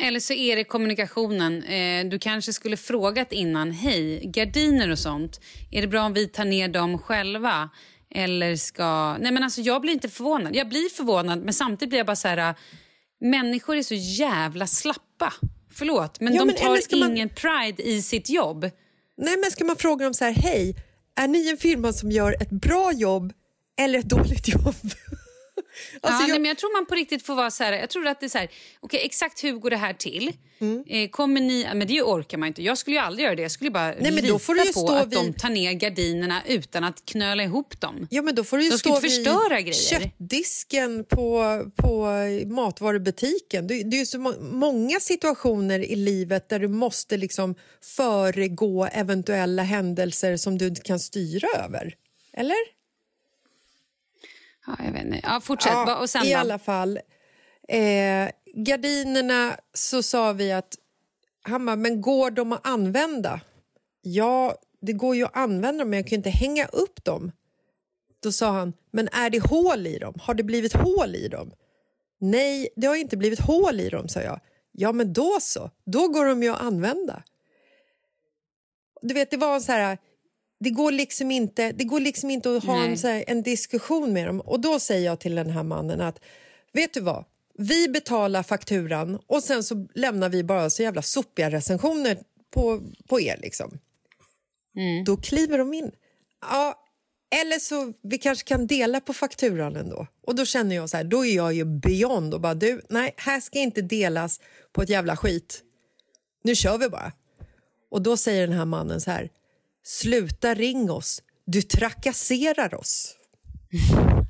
[0.03, 1.63] Eller så är det kommunikationen.
[1.63, 3.71] Eh, du kanske skulle frågat innan.
[3.71, 5.41] Hej, gardiner och sånt.
[5.71, 7.69] Är det bra om vi tar ner dem själva?
[8.09, 9.17] Eller ska...
[9.17, 10.55] Nej men alltså jag blir inte förvånad.
[10.55, 12.55] Jag blir förvånad men samtidigt blir jag bara så här
[13.21, 15.33] Människor är så jävla slappa.
[15.71, 17.11] Förlåt, men ja, de men tar man...
[17.11, 18.61] ingen pride i sitt jobb.
[19.17, 20.75] Nej, men ska man fråga dem så här, hej,
[21.15, 23.33] är ni en firma som gör ett bra jobb
[23.79, 24.75] eller ett dåligt jobb?
[26.01, 26.29] Alltså ja, jag...
[26.29, 28.25] Nej, men jag tror man på riktigt får vara så här, jag tror att det
[28.25, 28.49] är så här,
[28.81, 30.33] okay, exakt hur går det här till?
[30.59, 30.83] Mm.
[30.87, 32.63] Eh, kommer ni, men det orkar man inte.
[32.63, 33.41] Jag skulle ju aldrig göra det.
[33.41, 34.39] Jag skulle bara nej, men lita
[34.73, 35.19] på att vid...
[35.19, 38.07] de tar ner gardinerna utan att knöla ihop dem.
[38.09, 39.73] Ja, men då får du ju de stå förstöra grejer.
[39.73, 42.07] köttdisken på, på
[42.45, 43.67] matvarubutiken.
[43.67, 47.55] Det, det är så må många situationer i livet där du måste liksom
[47.95, 51.93] föregå eventuella händelser som du inte kan styra över.
[52.33, 52.76] Eller?
[54.67, 55.19] Ja, jag vet inte.
[55.23, 55.71] Ja, fortsätt.
[55.71, 56.39] Ja, och sen I då?
[56.39, 56.99] alla fall.
[57.67, 60.75] Eh, gardinerna så sa vi att
[61.41, 63.41] han bara, men går de att använda?
[64.01, 67.31] Ja, det går ju att använda dem, men jag kan inte hänga upp dem.
[68.23, 70.13] Då sa han, men är det hål i dem?
[70.21, 71.51] Har det blivit hål i dem?
[72.19, 74.39] Nej, det har inte blivit hål i dem, sa jag.
[74.71, 75.71] Ja, men då så.
[75.85, 77.23] Då går de ju att använda.
[79.01, 79.97] Du vet, det var så här
[80.59, 84.27] det går liksom inte, det går liksom inte att ha en, här, en, diskussion med
[84.27, 84.41] dem.
[84.41, 86.19] Och Då säger jag till den här mannen att
[86.73, 87.25] vet du vad,
[87.57, 92.17] vi betalar fakturan och sen så lämnar vi bara så jävla sopiga recensioner
[92.51, 93.37] på, på er.
[93.41, 93.79] Liksom.
[94.75, 95.03] Mm.
[95.03, 95.91] Då kliver de in.
[96.41, 96.83] Ja,
[97.41, 100.07] eller så vi kanske kan dela på fakturan ändå.
[100.23, 103.13] Och då känner jag så här, då är jag ju beyond och bara du, nej,
[103.17, 104.39] här ska inte delas
[104.71, 105.63] på ett jävla skit.
[106.43, 107.11] Nu kör vi bara.
[107.89, 109.29] Och då säger den här mannen så här,
[109.89, 111.23] Sluta ring oss.
[111.45, 113.15] Du trakasserar oss.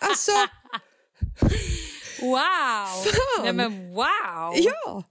[0.00, 0.32] alltså...
[2.20, 3.04] Wow!
[3.04, 3.42] Fan.
[3.42, 4.54] Nej, men wow!
[4.56, 5.02] Ja.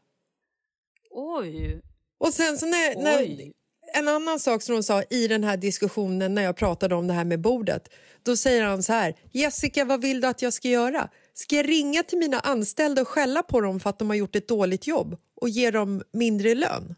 [1.12, 1.82] Oj.
[2.18, 3.52] Och sen så när, när
[3.94, 7.14] en annan sak som hon sa i den här diskussionen när jag pratade om det
[7.14, 7.90] här med bordet.
[8.24, 11.10] Då säger han så här, Jessica vad vill du att jag ska göra?
[11.34, 14.36] Ska jag ringa till mina anställda och skälla på dem för att de har gjort
[14.36, 16.96] ett dåligt jobb och ge dem mindre lön?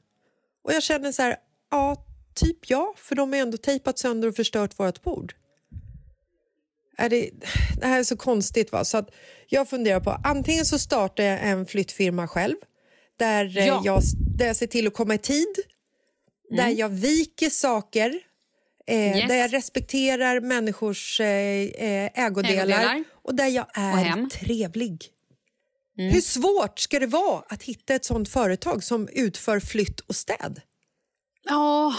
[0.64, 1.36] Och jag känner så här,
[1.72, 5.34] ja, typ ja, för de har ändå tejpat sönder och förstört vårt bord.
[6.98, 7.30] Är det,
[7.82, 8.72] det här är så konstigt.
[8.72, 8.86] Va?
[8.86, 9.10] Så att
[9.48, 12.56] jag funderar på antingen så startar jag en flyttfirma själv
[13.20, 13.82] där, eh, Ja.
[13.86, 14.02] jag,
[14.38, 15.56] där jag ser till att komma i tid,
[16.50, 18.20] där jag viker saker
[18.88, 19.28] eh, Yes.
[19.28, 23.04] där jag respekterar människors eh, eh, ägodelar, Ägodelar.
[23.24, 24.30] och där jag är hem.
[24.30, 25.06] trevlig.
[25.98, 30.62] Hur svårt ska det vara att hitta ett sånt företag som utför flytt och städ?
[31.44, 31.96] Ja,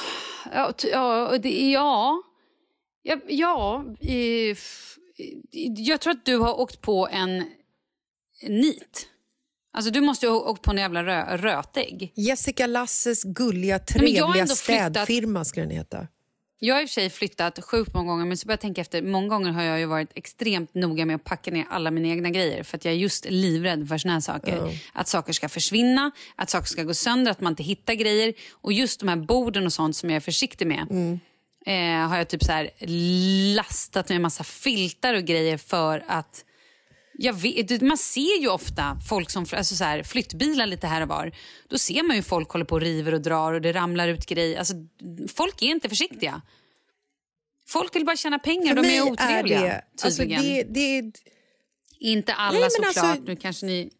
[0.52, 2.22] ja, ja, ja.
[3.28, 3.84] ja,
[5.76, 7.44] jag tror att du har åkt på en
[8.42, 9.08] nit.
[9.72, 12.12] Alltså du måste ju ha åkt på en jävla rö, rötägg.
[12.16, 16.06] Jessica Lasses gulliga, trevliga flyttat- städfirma ska den heta.
[16.60, 18.80] Jag har i och för sig flyttat sjukt många gånger men så börjar jag tänka
[18.80, 19.02] efter.
[19.02, 22.30] Många gånger har jag ju varit extremt noga med att packa ner alla mina egna
[22.30, 24.78] grejer för att jag är just livrädd för såna här saker.
[24.92, 28.34] Att saker ska försvinna, att saker ska gå sönder, att man inte hittar grejer.
[28.50, 30.86] Och just de här borden och sånt som jag är försiktig med
[31.66, 32.70] eh, har jag typ så här
[33.54, 36.44] lastat med en massa filtar och grejer för att
[37.32, 41.32] vet, man ser ju ofta folk som alltså så här, flyttbilar lite här och var.
[41.68, 44.26] Då ser man ju folk håller på och river och drar och det ramlar ut
[44.26, 44.58] grejer.
[44.58, 44.74] Alltså,
[45.34, 46.42] folk är inte försiktiga.
[47.68, 48.74] Folk vill bara tjäna pengar.
[48.74, 50.42] För De är otrevliga, det, alltså tydligen.
[50.72, 51.12] det, det,
[51.98, 52.96] Inte alla Nej, såklart.
[52.96, 53.90] alltså- nu kanske ni...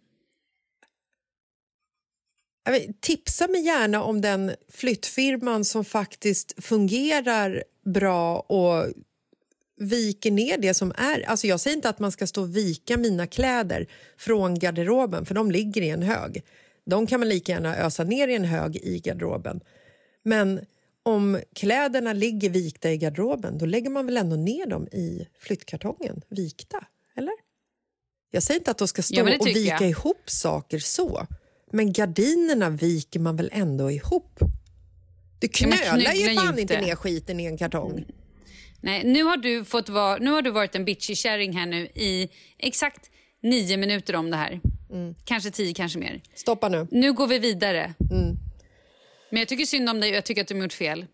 [2.70, 8.86] Vet, tipsa mig gärna om den flyttfirman som faktiskt fungerar bra och
[9.78, 11.28] viker ner det som är...
[11.28, 13.86] Alltså jag säger inte att man ska stå och vika mina kläder
[14.16, 16.42] från garderoben för de ligger i en hög.
[16.86, 19.60] De kan man lika gärna ösa ner i en hög i garderoben.
[20.22, 20.60] Men
[21.02, 26.22] om kläderna ligger vikta i garderoben då lägger man väl ändå ner dem i flyttkartongen,
[26.28, 26.84] vikta?
[27.16, 27.32] Eller?
[28.30, 29.90] Jag säger inte att de ska stå Ja, och vika jag.
[29.90, 31.26] ihop saker så.
[31.72, 34.38] Men gardinerna viker man väl ändå ihop?
[35.38, 36.80] Du knölar ju fan inte inte.
[36.80, 38.04] ner skiten i en kartong.
[38.80, 41.76] Nej, nu har du fått vara, nu har du varit en bitchig kärring här nu
[41.94, 43.10] i exakt
[43.42, 44.60] nio minuter om det här.
[44.90, 45.14] Mm.
[45.24, 46.22] Kanske tio, kanske mer.
[46.34, 46.86] Stoppa nu.
[46.90, 47.94] Nu går vi vidare.
[48.10, 48.36] Mm.
[49.30, 51.06] Men jag tycker synd om dig och jag tycker att du har gjort fel.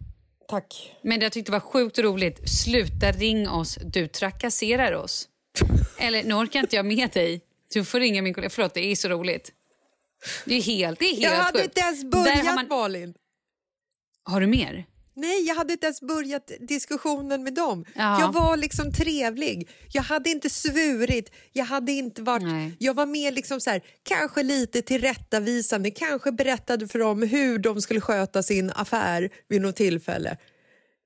[0.48, 0.92] Tack.
[1.02, 2.48] Men jag tyckte det var sjukt roligt.
[2.48, 5.28] Sluta ring oss, du trakasserar oss.
[5.98, 7.40] Eller nu orkar inte jag med dig.
[7.74, 8.50] Du får ringa min kollega.
[8.50, 9.52] Förlåt, det är så roligt.
[10.44, 11.64] Det är helt, det är helt Jag hade sjukt.
[11.64, 13.14] inte ens Där börjat, har man- Malin.
[14.22, 14.84] Har du mer?
[15.16, 17.84] Nej, jag hade inte ens börjat diskussionen med dem.
[17.94, 18.20] Ja.
[18.20, 19.68] Jag var liksom trevlig.
[19.92, 21.32] Jag hade inte svurit.
[21.52, 22.42] Jag hade inte varit...
[22.42, 22.76] Nej.
[22.78, 25.90] Jag var mer liksom så här, kanske lite tillrättavisande.
[25.90, 30.36] Kanske berättade för dem hur de skulle sköta sin affär vid något tillfälle.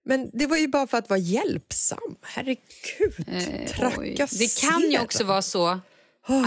[0.05, 2.16] Men det var ju bara för att vara hjälpsam.
[2.23, 3.14] Herregud.
[3.29, 4.27] Eh.
[4.31, 5.66] Det kan ju också vara så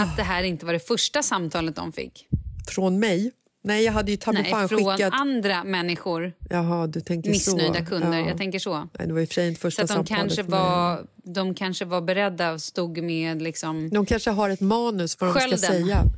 [0.00, 2.26] att det här inte var det första samtalet de fick.
[2.68, 3.32] Från mig?
[3.64, 5.12] Nej, jag hade ju Nej, fan från skickat...
[5.12, 6.32] andra människor.
[6.50, 7.84] Jaha, du tänker Missnöjda så.
[7.84, 8.18] kunder.
[8.18, 8.28] Ja.
[8.28, 8.88] Jag tänker så.
[8.98, 11.84] Nej, det var och för inte Så första att de kanske, för var, de kanske
[11.84, 13.90] var beredda och stod med liksom...
[13.90, 16.02] De kanske har ett manus vad de ska säga.
[16.02, 16.10] Så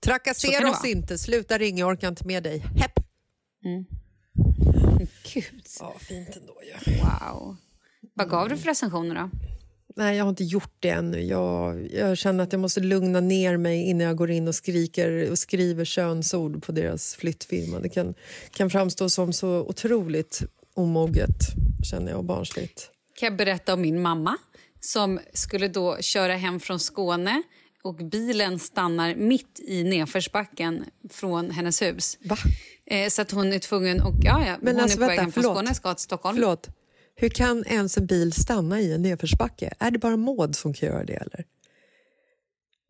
[0.00, 2.58] Trakassera oss inte, sluta ringa, jag orkar inte med dig.
[2.58, 2.92] Hepp!
[5.34, 6.54] Gud, Ja, fint ändå
[6.86, 6.92] ju.
[6.96, 7.56] wow.
[8.14, 9.30] Vad gav du för recensioner då?
[9.96, 11.20] Nej, jag har inte gjort det ännu.
[11.22, 15.30] Jag, jag känner att jag måste lugna ner mig innan jag går in och skriker
[15.30, 17.78] och skriver könsord på deras flyttfirma.
[17.78, 18.14] Det kan,
[18.50, 20.42] kan framstå som så otroligt
[20.74, 21.36] omoget,
[21.90, 22.90] känner jag, och barnsligt.
[23.18, 24.36] kan jag berätta om min mamma
[24.80, 27.42] som skulle då köra hem från Skåne
[27.82, 32.18] och bilen stannar mitt i nedförsbacken från hennes hus.
[32.24, 32.36] Va?
[32.86, 34.00] Eh, så att hon är tvungen...
[34.00, 35.54] Och, ja, ja, Men hon alltså, är på väg vänta, från.
[35.54, 36.36] Skåne ska till Stockholm.
[36.36, 36.68] Förlåt.
[37.20, 39.74] Hur kan ens en bil stanna i en nedförsbacke?
[39.78, 41.14] Är det bara Maud som kan göra det?
[41.14, 41.44] eller?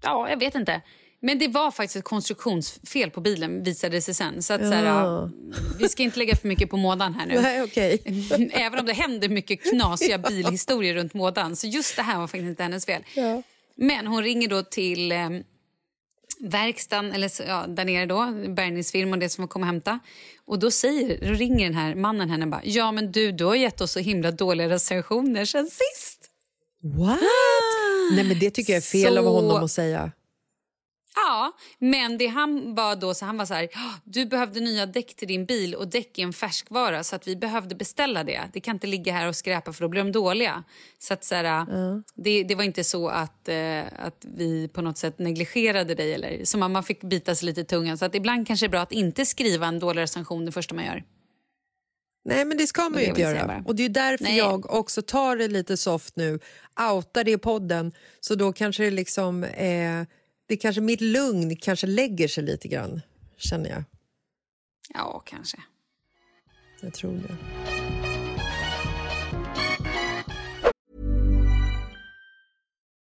[0.02, 0.80] Ja, jag vet inte.
[1.20, 4.42] Men det var faktiskt ett konstruktionsfel på bilen visade det sig sen.
[4.42, 5.02] Så att, så här, Ja.
[5.02, 5.30] ja,
[5.78, 7.40] vi ska inte lägga för mycket på mådan här nu.
[7.42, 8.02] Nej, okej.
[8.52, 11.56] Även om det händer mycket knasiga bilhistorier runt mådan.
[11.56, 13.02] Så just det här var faktiskt inte hennes fel.
[13.14, 13.42] Ja.
[13.74, 15.28] Men hon ringer då till eh,
[16.40, 19.98] verkstaden, eller ja, där nere då, bärgningsfirman, det som var komma och hämta.
[20.44, 23.54] Och då, säger, då ringer den här mannen henne bara, ja men du, du har
[23.54, 26.30] gett oss så himla dåliga recensioner sen sist.
[26.82, 27.18] What?
[28.12, 30.12] Nej, men det tycker jag är fel av Så- honom att säga.
[31.14, 34.86] Ja, men det han var då så han var så här, "Ah, du behövde nya
[34.86, 38.40] däck till din bil och däck är en färskvara så att vi behövde beställa det.
[38.52, 40.64] Det kan inte ligga här och skräpa för då blir de dåliga.
[40.98, 41.66] Så att så här,
[42.14, 46.44] det, det var inte så att, eh, att vi på något sätt negligerade dig eller
[46.44, 47.98] så mamma fick bita sig lite i tungan.
[47.98, 50.74] Så att ibland kanske det är bra att inte skriva en dålig recension det första
[50.74, 51.04] man gör.
[52.24, 53.62] Nej, men det ska man ju inte göra.
[53.66, 54.36] Och det är därför Nej.
[54.36, 56.38] jag också tar det lite soft nu,
[56.92, 60.02] outar det i podden, så då kanske det liksom, eh,
[60.48, 63.00] det kanske mitt lugn kanske lägger sig lite grann,
[63.36, 63.84] känner jag.
[64.94, 65.58] Ja, kanske.
[66.80, 67.36] Jag tror det.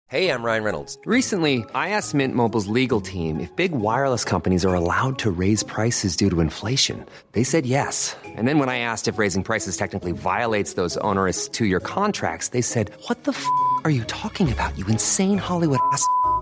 [0.09, 0.97] Hey, I'm Ryan Reynolds.
[1.05, 5.63] Recently, I asked Mint Mobile's legal team if big wireless companies are allowed to raise
[5.63, 7.05] prices due to inflation.
[7.33, 8.15] They said yes.
[8.23, 12.49] And then when I asked if raising prices technically violates those onerous two year contracts,
[12.49, 13.45] they said, What the f
[13.83, 16.07] are you talking about, you insane Hollywood ass?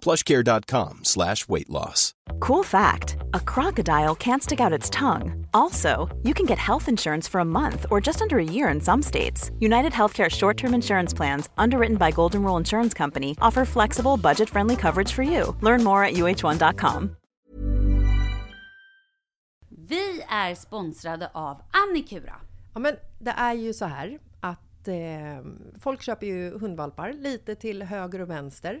[0.00, 2.12] plushcare.com slash weight loss.
[2.40, 5.46] Cool fact a crocodile can't stick out its tongue.
[5.54, 8.80] Also, you can get health insurance for a month or just under a year in
[8.80, 9.50] some states.
[9.58, 14.48] United Healthcare short term insurance plans, underwritten by Golden Rule Insurance Company, offer flexible, budget
[14.48, 15.56] friendly coverage for you.
[15.60, 17.16] Learn more at uh1.com.
[19.88, 22.34] Vi är sponsrade av Annikura.
[22.74, 24.94] Ja, men det är ju så här att eh,
[25.80, 28.80] folk köper ju hundvalpar lite till höger och vänster.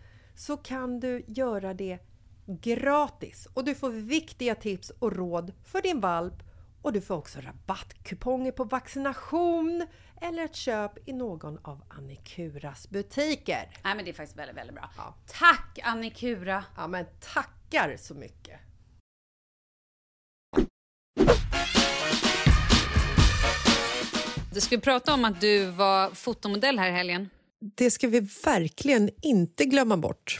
[0.35, 1.99] så kan du göra det
[2.45, 6.33] gratis och du får viktiga tips och råd för din valp
[6.81, 9.87] och du får också rabattkuponger på vaccination
[10.21, 13.69] eller ett köp i någon av Annikuras butiker.
[13.83, 14.89] Nej men det är faktiskt väldigt, väldigt bra.
[14.97, 15.15] Ja.
[15.27, 16.63] Tack Annikura!
[16.77, 18.59] Ja men tackar så mycket!
[24.53, 27.29] Du skulle prata om att du var fotomodell här i helgen.
[27.61, 30.39] Det ska vi verkligen inte glömma bort.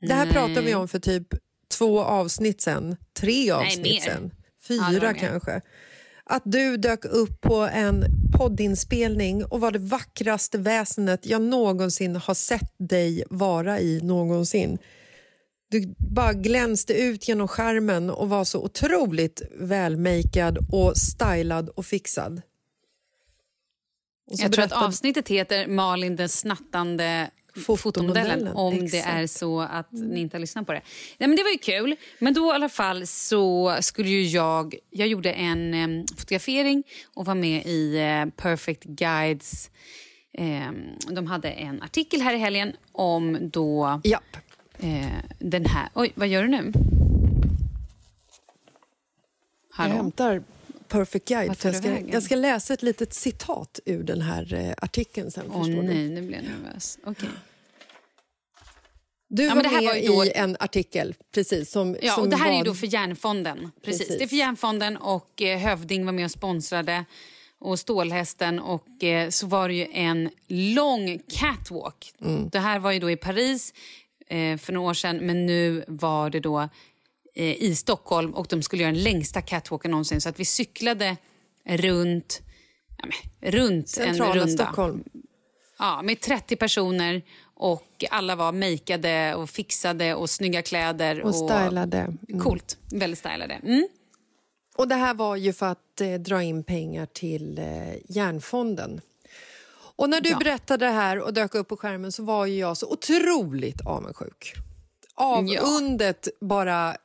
[0.00, 0.34] Det här Nej.
[0.34, 1.28] pratade vi om för typ
[1.78, 4.00] två avsnitt sen, tre avsnitt mer.
[4.00, 4.30] sen,
[4.68, 5.18] Ja, fyra mer.
[5.18, 5.60] kanske.
[6.24, 8.04] Att du dök upp på en
[8.38, 14.78] poddinspelning och var det vackraste väsenet jag någonsin har sett dig vara i någonsin.
[15.70, 22.42] Du bara glänste ut genom skärmen och var så otroligt välmakead och stylad och fixad.
[24.26, 27.30] Jag tror att berättade- avsnittet heter Malin den snattande
[27.66, 28.48] Fotomodellen.
[28.48, 29.06] Om det exakt.
[29.14, 30.82] är så att ni inte har lyssnat på det.
[31.18, 31.96] Nej, men det var ju kul.
[32.18, 34.74] Men då i alla fall så skulle ju jag...
[34.90, 36.82] Jag gjorde en em, fotografering
[37.14, 39.70] och var med i eh, Perfect Guides.
[40.32, 40.74] em,
[41.10, 44.36] de hade en artikel här i helgen om då Japp.
[44.78, 45.06] eh,
[45.38, 45.88] den här...
[45.94, 46.72] Oj, vad gör du nu?
[49.76, 49.94] Jag Hallå?
[49.94, 50.42] hämtar
[50.92, 51.56] Perfect Guide.
[51.58, 55.44] För jag, ska, jag ska läsa ett litet citat ur den här eh, artikeln sen.
[55.50, 56.98] Åh förstår nej, nu blir jag nervös.
[57.04, 57.28] Okej.
[59.28, 61.70] Du Ja, var det här med var ju då- i en artikel, precis.
[61.70, 62.58] Som, Ja, som och det här är var...
[62.58, 63.70] ju då för Järnfonden.
[63.84, 64.00] Precis.
[64.00, 64.18] Precis.
[64.18, 67.04] Det är för Järnfonden och eh, Hövding var med och sponsrade
[67.58, 72.12] och Stålhästen och eh, så var det ju en lång catwalk.
[72.20, 72.48] Mm.
[72.48, 73.74] Det här var ju då i Paris
[74.28, 76.68] eh, för några år sedan men nu var det då
[77.34, 81.16] i Stockholm och de skulle göra den längsta catwalken någonsin så att vi cyklade
[81.64, 82.42] runt,
[82.98, 83.06] ja,
[83.40, 84.64] men, runt Centrala en runda.
[84.64, 85.04] Stockholm.
[85.78, 87.22] Ja, med 30 personer
[87.54, 91.22] och alla var makeade och fixade och snygga kläder.
[91.22, 91.98] Och stylade.
[91.98, 92.40] Mm.
[92.40, 92.78] Coolt.
[92.90, 93.54] Väldigt stylade.
[93.54, 93.88] Mm.
[94.76, 99.00] Och det här var ju för att eh, dra in pengar till eh, Järnfonden.
[99.96, 100.38] Och när du Ja.
[100.38, 104.54] berättade det här och dök upp på skärmen så var ju jag så otroligt avundsjuk.
[105.14, 106.96] Avundet bara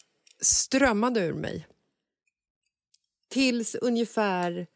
[0.42, 1.68] strömmade ur mig.
[3.30, 4.68] Tills ungefär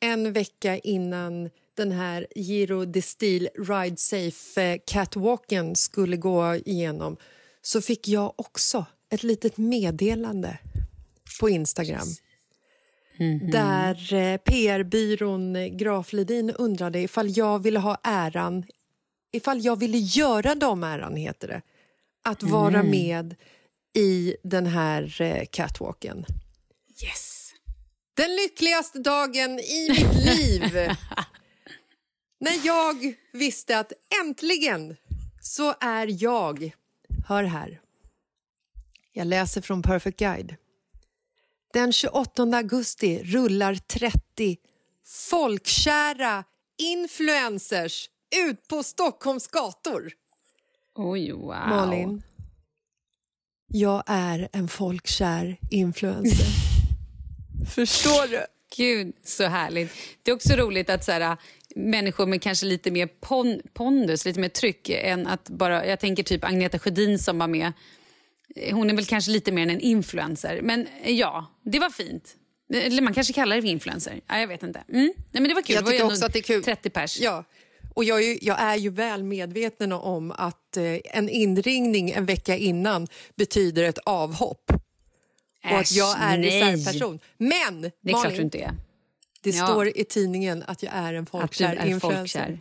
[0.00, 7.16] en vecka innan den här Giro de Stil Ride Safe eh, catwalken skulle gå igenom
[7.62, 10.58] så fick jag också ett litet meddelande
[11.40, 12.08] på Instagram.
[13.52, 18.64] Där eh, PR-byrån eh, Graf Ledin undrade ifall jag ville ha äran
[19.32, 21.62] ifall jag ville göra dem äran, heter det.
[22.24, 23.34] Att vara med
[23.96, 26.26] i den här eh, catwalken.
[27.02, 27.52] Yes.
[28.14, 30.62] Den lyckligaste dagen i mitt liv.
[32.40, 33.92] När jag visste att
[34.22, 34.96] äntligen
[35.40, 36.74] så är jag...
[37.28, 37.80] Hör här.
[39.12, 40.56] Jag läser från Perfect Guide.
[41.72, 44.56] Den 28 augusti rullar 30
[45.30, 46.44] folkkära
[46.78, 48.10] influencers
[48.46, 50.12] ut på Stockholms gator.
[50.94, 51.68] Oj, wow.
[51.68, 52.22] Malin,
[53.76, 56.46] jag är en folkkär influencer.
[57.74, 58.46] Förstår du?
[58.76, 59.92] Gud, så härligt.
[60.22, 61.36] Det är också roligt att så här,
[61.76, 65.86] människor med kanske lite mer pon pondus, lite mer tryck än att bara...
[65.86, 67.72] Jag tänker typ Agneta Sjödin som var med.
[68.72, 70.60] Hon är väl kanske lite mer än en influencer.
[70.62, 72.36] Men ja, det var fint.
[72.74, 74.20] Eller man kanske kallar det för influencer.
[74.26, 74.84] Ja, jag vet inte.
[74.88, 75.12] Mm.
[75.16, 75.74] Nej, men det var kul.
[75.74, 76.64] Jag det var tycker också att det är kul.
[76.64, 77.20] 30 pers.
[77.20, 77.44] Ja.
[77.96, 82.26] Och jag är, ju, jag är ju väl medveten om att eh, en inringning en
[82.26, 84.70] vecka innan betyder ett avhopp.
[85.64, 86.60] och att jag är nej.
[86.62, 87.18] reservperson.
[87.38, 88.74] Men, Det är Malin, klart du inte är.
[89.40, 89.66] det Ja.
[89.66, 92.40] står i tidningen att jag är en Att du folkkär är influencer.
[92.40, 92.60] folkkär.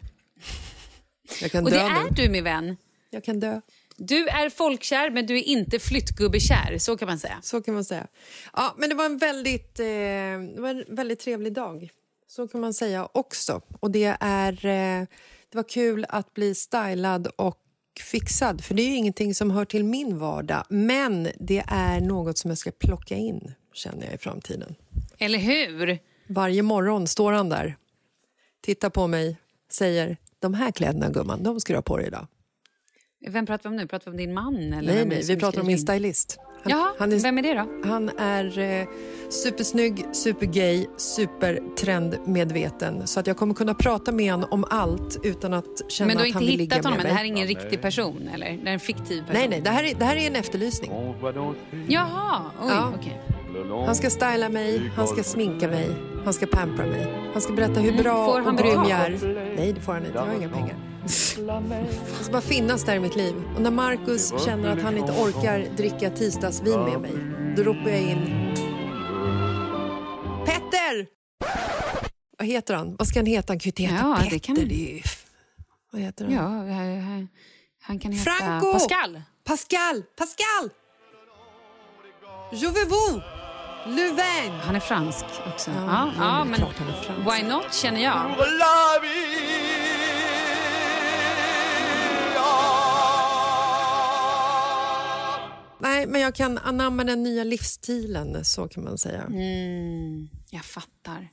[1.41, 2.09] Jag kan Och det dö är nu.
[2.15, 2.77] du, min vän.
[3.09, 3.61] Jag kan dö.
[3.97, 6.77] Du är folkkär, men du är inte flyttgubbekär.
[6.77, 7.39] Så kan man säga.
[7.41, 8.07] Så kan man säga.
[8.53, 11.89] Ja, men det var en väldigt, eh, det var en väldigt trevlig dag.
[12.35, 13.61] Så kan man säga också.
[13.79, 15.07] Och det, är, eh,
[15.49, 17.61] det var kul att bli stylad och
[18.11, 18.63] fixad.
[18.63, 20.65] För det är ju ingenting som hör till min vardag.
[20.69, 24.75] Men det är något som jag ska plocka in, känner jag, i framtiden.
[25.17, 25.99] Eller hur?
[26.27, 27.77] Varje morgon står han där,
[28.61, 29.37] tittar på mig,
[29.71, 32.27] säger de här kläderna, gumman, de ska du ha på dig idag.
[33.27, 33.87] Vem pratar vi om nu?
[33.87, 34.73] Pratar vi om din man?
[34.73, 36.39] Eller Nej, nej, vi pratar om min stylist.
[36.63, 37.87] Han, Jaha, han är, vem är det då?
[37.89, 38.85] Han är eh,
[39.29, 43.07] supersnygg, supergay, supertrendmedveten.
[43.07, 46.21] Så att jag kommer kunna prata med honom om allt utan att känna Men du
[46.23, 47.11] har att han inte vill ligga hittat honom med än?
[47.11, 47.37] Det här är mig.
[47.37, 48.29] ingen riktig person?
[48.33, 48.59] eller?
[48.63, 49.33] Det är en fiktiv person?
[49.33, 50.91] Nej, nej, det här är, det här är en efterlysning.
[51.87, 52.93] Jaha, oj, Ja.
[52.99, 53.21] okej.
[53.85, 55.89] Han ska styla mig, han ska sminka mig,
[56.23, 57.07] han ska pampra mig.
[57.33, 59.53] Han ska berätta hur bra Mm, Får han och grym jag är.
[59.57, 60.17] Nej, det får han inte.
[60.17, 60.75] Jag har inga pengar.
[62.15, 63.35] Han ska bara finnas där i mitt liv.
[63.55, 67.11] Och när Markus känner att han inte orkar dricka tisdagsvin med mig,
[67.57, 68.25] då ropar jag in
[70.45, 71.07] Petter!
[72.37, 72.95] Vad heter han?
[72.95, 73.51] Vad ska han heta?
[73.53, 74.29] Han kan ju inte heta Ja, Petter.
[74.31, 75.01] det kan- Det är ju...
[75.91, 76.33] Vad heter han?
[76.33, 77.27] Ja,
[77.81, 78.73] han kan heta Franco!
[78.73, 79.21] Pascal.
[79.43, 80.03] Pascal!
[80.17, 80.69] Pascal!
[83.87, 84.51] Le vin!
[84.63, 85.71] Han är fransk också.
[85.71, 86.59] Ja, Ja, ja, men men
[87.03, 87.09] fransk.
[87.41, 88.35] why not känner jag.
[95.79, 99.21] Nej, men jag kan anamma den nya livsstilen, så kan man säga.
[99.23, 101.29] Mm, jag fattar.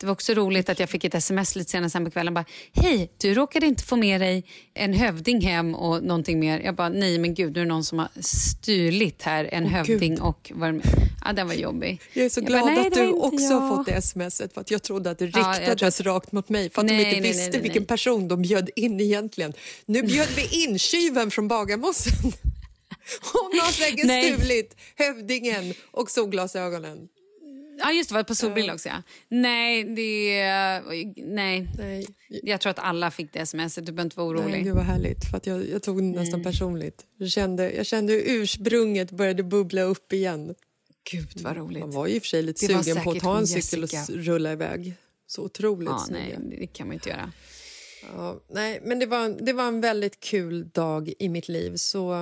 [0.00, 2.34] Det var också roligt att jag fick ett sms lite senare sen på kvällen.
[2.34, 6.60] Bara, Hej, du råkade inte få med dig en hövding hem och någonting mer.
[6.60, 10.10] Jag bara, nej men gud, nu är det någon som har stulit här en hövding
[10.10, 10.20] Gud.
[10.20, 10.86] och var med.
[11.24, 12.00] Ja, den var jobbig.
[12.12, 13.60] Jag är så Jag glad bara, att du också jag.
[13.60, 16.48] har fått det smset för att jag trodde att det Ja, riktades tror rakt mot
[16.48, 19.52] mig för att de Nej, inte nej, visste nej, vilken person de bjöd in egentligen.
[19.86, 22.32] Nu bjöd vi in tjuven från Bagarmossen.
[23.32, 24.32] Hon har säkert Nej.
[24.38, 27.08] stulit hövdingen och solglasögonen.
[27.78, 28.88] Ja, just det, var på solbrillor också.
[28.88, 29.02] Ja.
[29.28, 30.44] Nej, det...
[31.16, 31.68] Nej.
[31.78, 33.74] Nej, Jag tror att alla fick det smset.
[33.86, 34.50] Du behöver inte vara orolig.
[34.52, 35.30] nej gud vad härligt.
[35.30, 36.52] För att jag, jag tog det nästan Mm.
[36.52, 37.04] personligt.
[37.18, 40.54] Jag kände, jag kände hur ursprunget började bubbla upp igen.
[41.10, 41.80] Gud, vad roligt.
[41.80, 43.82] Man var ju i och för sig lite Det sugen på att ta en cykel
[43.84, 44.94] och rulla iväg.
[45.26, 47.32] Så otroligt Ja, nej, det kan man inte göra.
[48.16, 51.76] Ja, nej, men det var, det var en väldigt kul dag i mitt liv.
[51.76, 52.14] Så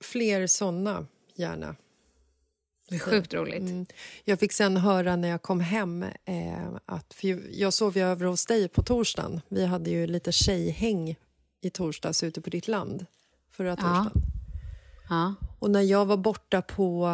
[0.00, 1.76] fler såna, gärna.
[2.88, 3.60] Det är sjukt roligt.
[3.60, 3.86] Mm.
[4.24, 7.14] Jag fick sen höra när jag kom hem eh, att...
[7.14, 9.40] För jag sov ju över hos dig på torsdagen.
[9.48, 11.16] Vi hade ju lite tjejhäng
[11.60, 13.06] i torsdags ute på ditt land
[13.50, 14.22] förra torsdagen.
[15.08, 15.34] Ja.
[15.58, 17.10] Och när jag var borta på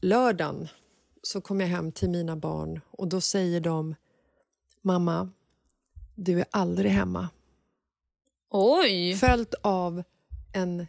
[0.00, 0.68] lördagen
[1.22, 3.94] så kom jag hem till mina barn och då säger de
[4.82, 5.30] Mamma,
[6.14, 7.28] du är aldrig hemma.
[8.50, 9.16] Oj!
[9.16, 10.02] Följt av
[10.52, 10.86] en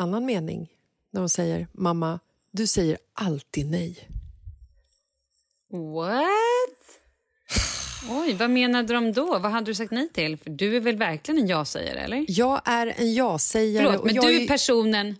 [0.00, 0.68] annan mening
[1.10, 2.20] när de säger Mamma,
[2.50, 4.08] du säger alltid nej.
[5.70, 7.00] What?
[8.10, 9.38] Oj, vad menade de då?
[9.38, 10.36] Vad hade du sagt nej till?
[10.36, 12.24] För du är väl verkligen en ja-sägare, eller?
[12.28, 13.86] Jag är en ja-sägare.
[13.86, 15.16] Förlåt, men du är personen...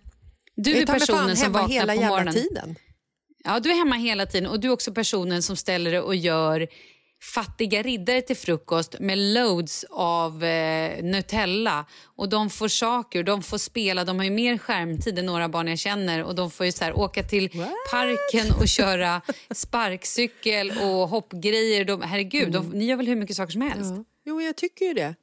[0.55, 2.35] Du är personen som vaknar hela på morgonen.
[2.35, 2.77] tiden.
[3.45, 6.15] Ja, du är hemma hela tiden och du är också personen som ställer dig och
[6.15, 6.69] gör
[7.23, 11.87] fattiga riddare till frukost med loads av eh, Nutella.
[12.17, 15.69] Och De får saker, de får spela, de har ju mer skärmtid än några barn
[15.69, 16.25] jag känner.
[16.25, 17.49] Och De får ju så här, åka till
[17.91, 21.85] parken och köra sparkcykel och hoppgrejer.
[21.85, 23.95] De, herregud, de, ni gör väl hur mycket saker som helst?
[23.97, 24.05] Ja.
[24.25, 25.15] Jo, jag tycker ju det.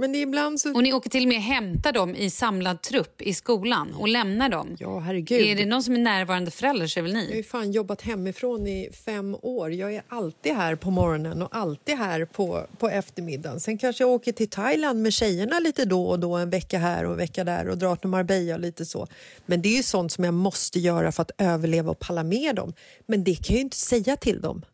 [0.00, 0.74] Men det är ibland så...
[0.74, 4.48] Och Ni åker till och med hämtar dem i samlad trupp i skolan och lämnar
[4.48, 4.76] dem.
[4.78, 5.40] Ja, herregud.
[5.40, 7.36] Är det någon som är närvarande förälder så är väl Jag har ni?
[7.36, 9.72] ju fan jobbat hemifrån i fem år.
[9.72, 13.60] Jag är alltid här på morgonen och alltid här på, på eftermiddagen.
[13.60, 17.04] Sen kanske jag åker till Thailand med tjejerna lite då och då, en vecka här
[17.04, 19.06] och en vecka där och drar till Marbella och lite så.
[19.46, 22.54] Men det är ju sånt som jag måste göra för att överleva och palla med
[22.54, 22.72] dem.
[23.06, 24.64] Men det kan jag ju inte säga till dem.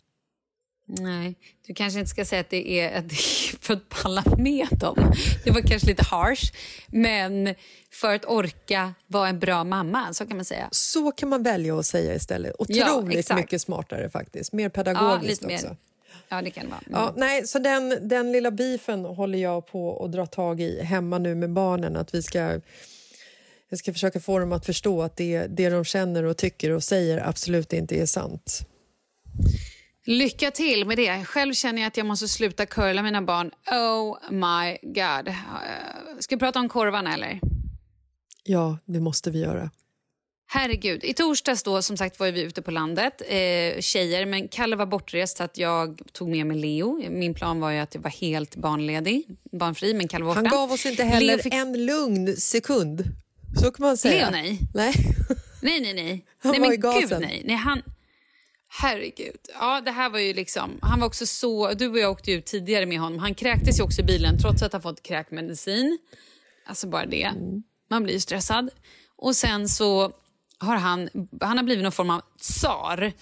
[0.87, 1.35] Nej,
[1.66, 3.12] du kanske inte ska säga att det är, att
[3.61, 5.12] för att palla med dem.
[5.45, 6.53] Det var kanske lite harsh.
[6.87, 7.55] Men
[7.93, 10.68] för att orka vara en bra mamma, så kan man säga.
[10.72, 12.55] Så kan man välja att säga istället.
[12.68, 13.41] Ja, Otroligt exakt.
[13.41, 14.53] mycket smartare faktiskt.
[14.53, 15.66] Mer Ja, pedagogiskt lite också.
[15.66, 15.76] mer.
[16.28, 16.80] Ja, det kan det vara.
[16.87, 16.93] Mm.
[17.01, 21.18] Ja, nej, så den, den lilla beefen håller jag på att dra tag i hemma
[21.18, 21.97] nu med barnen.
[21.97, 22.61] Att vi ska,
[23.68, 26.85] jag ska försöka få dem att förstå att det, det de känner och tycker och
[26.85, 28.61] säger absolut inte är sant.
[30.07, 31.25] Lycka till med det.
[31.25, 33.51] Själv känner jag att jag måste sluta curla mina barn.
[33.71, 35.29] Oh my god.
[35.29, 35.35] Eh,
[36.21, 37.41] Ska vi prata om korvarna eller?
[38.43, 39.71] Ja, det måste vi göra.
[40.47, 41.05] Herregud.
[41.05, 44.87] I torsdags då, som sagt var vi ute på landet, eh, tjejer, men Kalle var
[44.87, 47.11] bortrest så att jag tog med mig Leo.
[47.11, 50.49] Min plan var ju att jag var helt barnledig, barnfri, men Kalle var borta.
[50.49, 53.05] Han gav oss inte heller fick- en lugn sekund.
[53.63, 54.31] Så kan man säga.
[54.31, 54.59] Leo, nej.
[54.75, 54.95] Nej.
[55.63, 56.25] Nej, nej, nej.
[56.39, 57.01] Han nej var men i gasen.
[57.09, 57.43] gud, nej.
[57.45, 57.83] nej han...
[58.77, 59.41] Herregud.
[59.61, 60.79] Ja, det här var ju liksom...
[60.83, 61.72] Han var också så...
[61.72, 63.18] Du och jag åkte ut tidigare med honom.
[63.18, 65.99] Han kräktes ju också i bilen trots att han fått kräkmedicin.
[66.66, 67.33] Alltså bara det.
[67.91, 68.70] Man blir ju stressad.
[69.16, 70.12] Och sen så
[70.59, 71.09] har han...
[71.41, 73.12] Han har blivit någon form av tsar.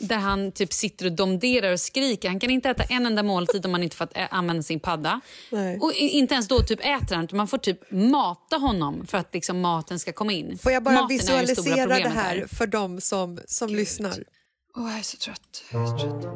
[0.00, 2.28] Där han typ sitter och domderar och skriker.
[2.28, 5.20] Han kan inte äta en enda måltid om han inte får använda sin padda.
[5.50, 5.78] Nej.
[5.78, 9.60] Och inte ens då typ äter han, man får typ mata honom för att liksom
[9.60, 10.58] maten ska komma in.
[10.58, 14.24] Får jag bara Maten visualisera det här för dem som, som lyssnar?
[14.76, 15.64] Åh, jag är så trött.
[15.72, 16.26] Jag är så trött.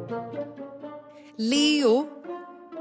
[1.37, 2.07] Leo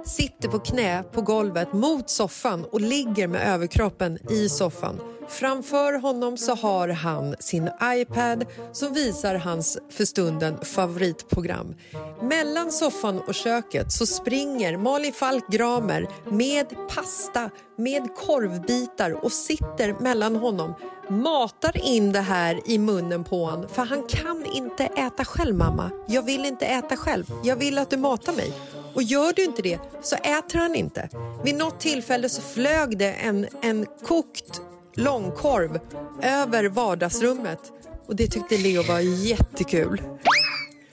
[0.05, 5.01] sitter på knä på golvet mot soffan och ligger med överkroppen i soffan.
[5.29, 11.75] Framför honom så har han sin iPad som visar hans för stunden favoritprogram.
[12.23, 20.01] Mellan soffan och köket så springer Malin Falk Gramer med pasta, med korvbitar och sitter
[20.01, 20.75] mellan honom
[21.09, 25.91] matar in det här i munnen på honom för han kan inte äta själv, mamma.
[26.07, 27.25] Jag vill inte äta själv.
[27.43, 28.53] Jag vill att du matar mig.
[28.95, 31.09] Och gör du inte det så äter han inte.
[31.45, 34.61] Vid något tillfälle så flög det en, en kokt
[34.95, 35.80] långkorv
[36.22, 37.72] över vardagsrummet
[38.07, 40.03] och det tyckte Leo var jättekul.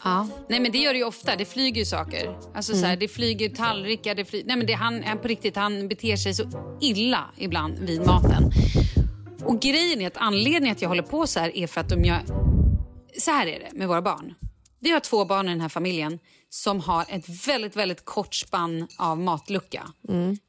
[0.04, 0.28] Ja.
[0.50, 1.36] Nej, men det gör det ju ofta.
[1.36, 2.38] Det flyger ju saker.
[2.56, 4.16] Alltså, så här, det flyger tallrikar.
[4.16, 4.48] Det flyger...
[4.48, 6.44] Nej, men det, han, han, på riktigt, han beter sig så
[6.82, 8.52] illa ibland vid maten.
[9.44, 12.06] Och grejen är att anledningen att jag håller på så här är för att om
[12.06, 12.20] jag...
[13.18, 14.34] Så här är det med våra barn.
[14.80, 16.20] Vi har två barn i den här familjen
[16.54, 19.88] som har ett väldigt, väldigt kort spann av matlucka.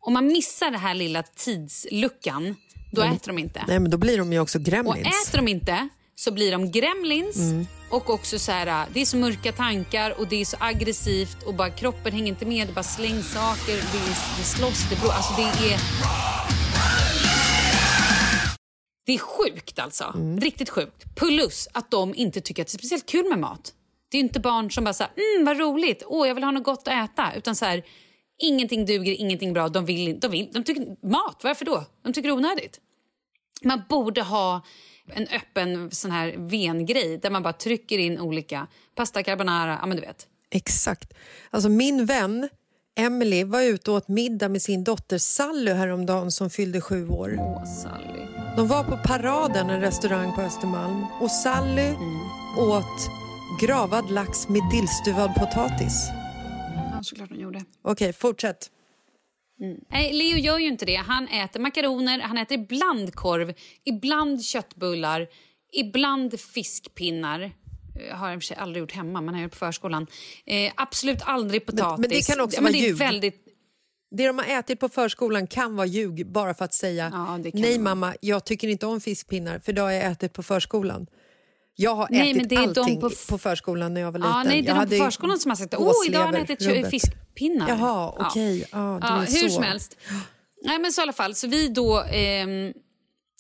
[0.01, 2.57] Om man missar den här lilla tidsluckan,
[2.93, 3.65] då äter de inte.
[3.69, 5.29] Nej, men då blir de ju också Och gremlins.
[5.29, 9.53] äter de inte så blir de gremlins och också så här, det är så mörka
[9.53, 13.33] tankar och det är så aggressivt och bara kroppen hänger inte med, det bara slängs
[13.33, 15.81] saker, det, är, det slåss, det blå, alltså det är...
[19.07, 21.15] Det är sjukt alltså, riktigt sjukt.
[21.15, 23.73] Plus att de inte tycker att det är speciellt kul med mat.
[24.13, 26.65] Det är inte barn som bara säger mm vad roligt, åh jag vill ha något
[26.65, 27.33] gott att äta.
[27.37, 27.83] Utan så här,
[28.39, 31.85] ingenting duger, ingenting bra, de vill inte, de, vill, de tycker mat, varför då?
[32.03, 32.81] De tycker det är onödigt.
[33.65, 34.65] Man borde ha
[35.07, 39.97] en öppen sån här vengrej där man bara trycker in olika pasta carbonara, ja men
[39.97, 40.27] du vet.
[40.51, 41.15] Exakt.
[41.51, 42.49] Alltså min vän
[42.97, 47.37] Emily var ute och åt middag med sin dotter Sally häromdagen som fyllde sju år.
[47.39, 48.27] Åh, Sally.
[48.57, 51.95] De var på Paraden, en restaurang på Östermalm och Sally
[52.59, 53.22] åt
[53.61, 56.09] gravad lax med dillstuvad potatis.
[56.93, 57.65] Ja, såklart hon gjorde.
[57.83, 58.71] Okej, fortsätt.
[59.91, 60.97] Nej, Leo gör ju inte det.
[60.97, 65.29] Han äter makaroner, han äter ibland korv, ibland köttbullar,
[65.73, 67.53] ibland fiskpinnar.
[68.09, 70.07] Jag har och för sig aldrig gjort hemma, men jag har gjort på förskolan.
[70.47, 71.99] Eh, absolut aldrig potatis.
[72.01, 72.97] men det kan också Ja, men vara det är ljug.
[72.97, 73.45] väldigt
[74.17, 77.53] Det de har ätit på förskolan kan vara ljug bara för att säga Ja, nej
[77.79, 77.79] vara.
[77.83, 81.07] mamma, jag tycker inte om fiskpinnar för det har jag ätit på förskolan.
[81.77, 84.19] Jag har Nej, men ätit det är de allting på på, förskolan när jag var
[84.19, 84.31] liten.
[84.31, 86.45] Ja, nej, det är jag de på förskolan som har sagt åh, idag har gåslever,
[86.45, 87.69] ätit rubbet." fiskpinnar.
[87.69, 88.59] Jaha, okej.
[88.59, 89.55] Det ja, är hur så.
[89.55, 89.97] som helst.
[90.65, 92.05] Nej, men så i alla fall, så vi då...
[92.13, 92.73] ehm,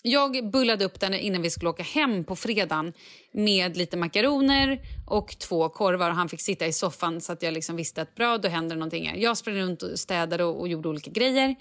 [0.04, 2.92] jag bullade upp den innan vi skulle åka hem på fredagen
[3.32, 6.10] med lite makaroner och två korvar.
[6.10, 8.76] Och han fick sitta i soffan så att jag liksom visste att bra, då händer
[8.76, 9.12] någonting.
[9.16, 11.56] Jag sprang runt och städade och, och gjorde olika grejer.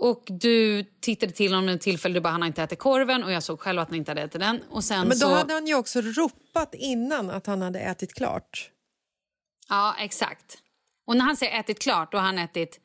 [0.00, 3.32] Och du tittade till honom ett tillfälle, du bara han har inte ätit korven och
[3.32, 4.60] jag såg själv att han inte hade ätit den.
[4.70, 5.34] Och sen Men då så...
[5.34, 8.70] hade han ju också ropat innan att han hade ätit klart.
[9.68, 10.58] Ja, exakt.
[11.06, 12.80] Och när han säger ätit klart, då har han ätit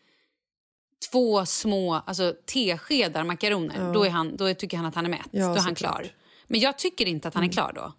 [1.12, 3.94] två små alltså, teskedar makaroner.
[3.94, 5.30] Då, är han, då tycker han att han är mätt.
[5.32, 6.08] Ja, då är han klar.
[6.48, 7.94] Men jag tycker inte att han är klar då.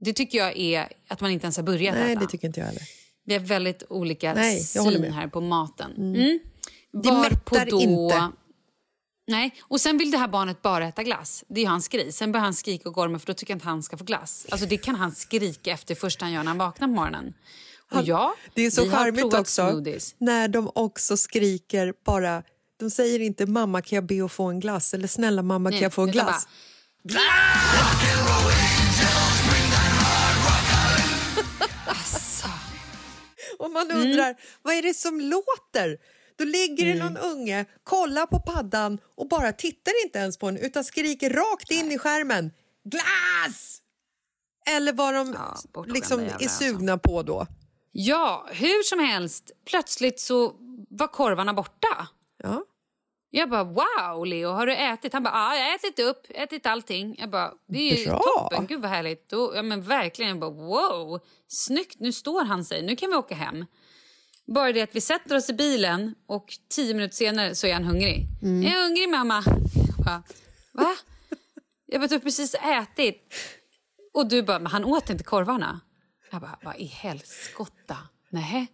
[0.00, 2.20] Det tycker jag är att man inte ens har börjat Nej, äta.
[2.20, 2.82] det tycker inte jag heller.
[3.24, 5.92] Vi har väldigt olika Nej, syn här på maten.
[5.96, 6.38] Mm.
[6.92, 8.28] Det mättar inte.
[9.26, 11.44] Nej, och sen vill det här barnet bara äta glass.
[11.48, 12.12] Det är hans grej.
[12.12, 14.46] Sen börjar han skrika och gorma för då tycker jag inte han ska få glass.
[14.50, 17.34] Alltså det kan han skrika efter första han gör när han vaknar på morgonen.
[17.92, 20.14] Och ja, Det är så charmigt också smoothies.
[20.18, 22.42] när de också skriker bara...
[22.80, 25.74] De säger inte mamma kan jag be att få en glass eller snälla mamma kan
[25.74, 26.48] Nej, jag få en glass.
[27.04, 27.18] bara,
[33.58, 34.02] Och man Mm.
[34.02, 35.98] undrar, vad är det som låter?
[36.42, 40.56] Då ligger det någon unge, kollar på paddan och bara tittar inte ens på en
[40.56, 42.50] utan skriker rakt in i skärmen.
[42.84, 43.78] Glass!
[44.66, 45.36] Eller vad de
[45.74, 46.48] Ja, liksom är alltså.
[46.64, 47.46] sugna på då.
[47.92, 49.50] Ja, hur som helst.
[49.66, 50.54] Plötsligt så
[50.90, 52.08] var korvarna borta.
[52.42, 52.64] Ja.
[53.30, 55.12] Jag bara, wow Leo, har du ätit?
[55.12, 57.16] Han bara, ja jag har ätit upp, ätit allting.
[57.18, 58.20] Jag bara, det är ju Bra.
[58.20, 59.28] toppen, gud vad härligt.
[59.28, 63.16] Då, ja men verkligen, jag bara, wow, snyggt, nu står han sig, nu kan vi
[63.16, 63.64] åka hem.
[64.54, 67.84] Bara det att vi sätter oss i bilen och tio minuter senare så är han
[67.84, 68.26] hungrig.
[68.42, 68.62] Mm.
[68.62, 69.42] Jag är hungrig mamma.
[69.96, 70.22] Jag bara,
[70.72, 70.96] Va?
[71.86, 73.34] Jag bara, du har precis ätit.
[74.14, 75.80] Och du bara, men han åt inte korvarna.
[76.30, 77.96] Jag bara, vad i helskotta?
[78.30, 78.66] Nej.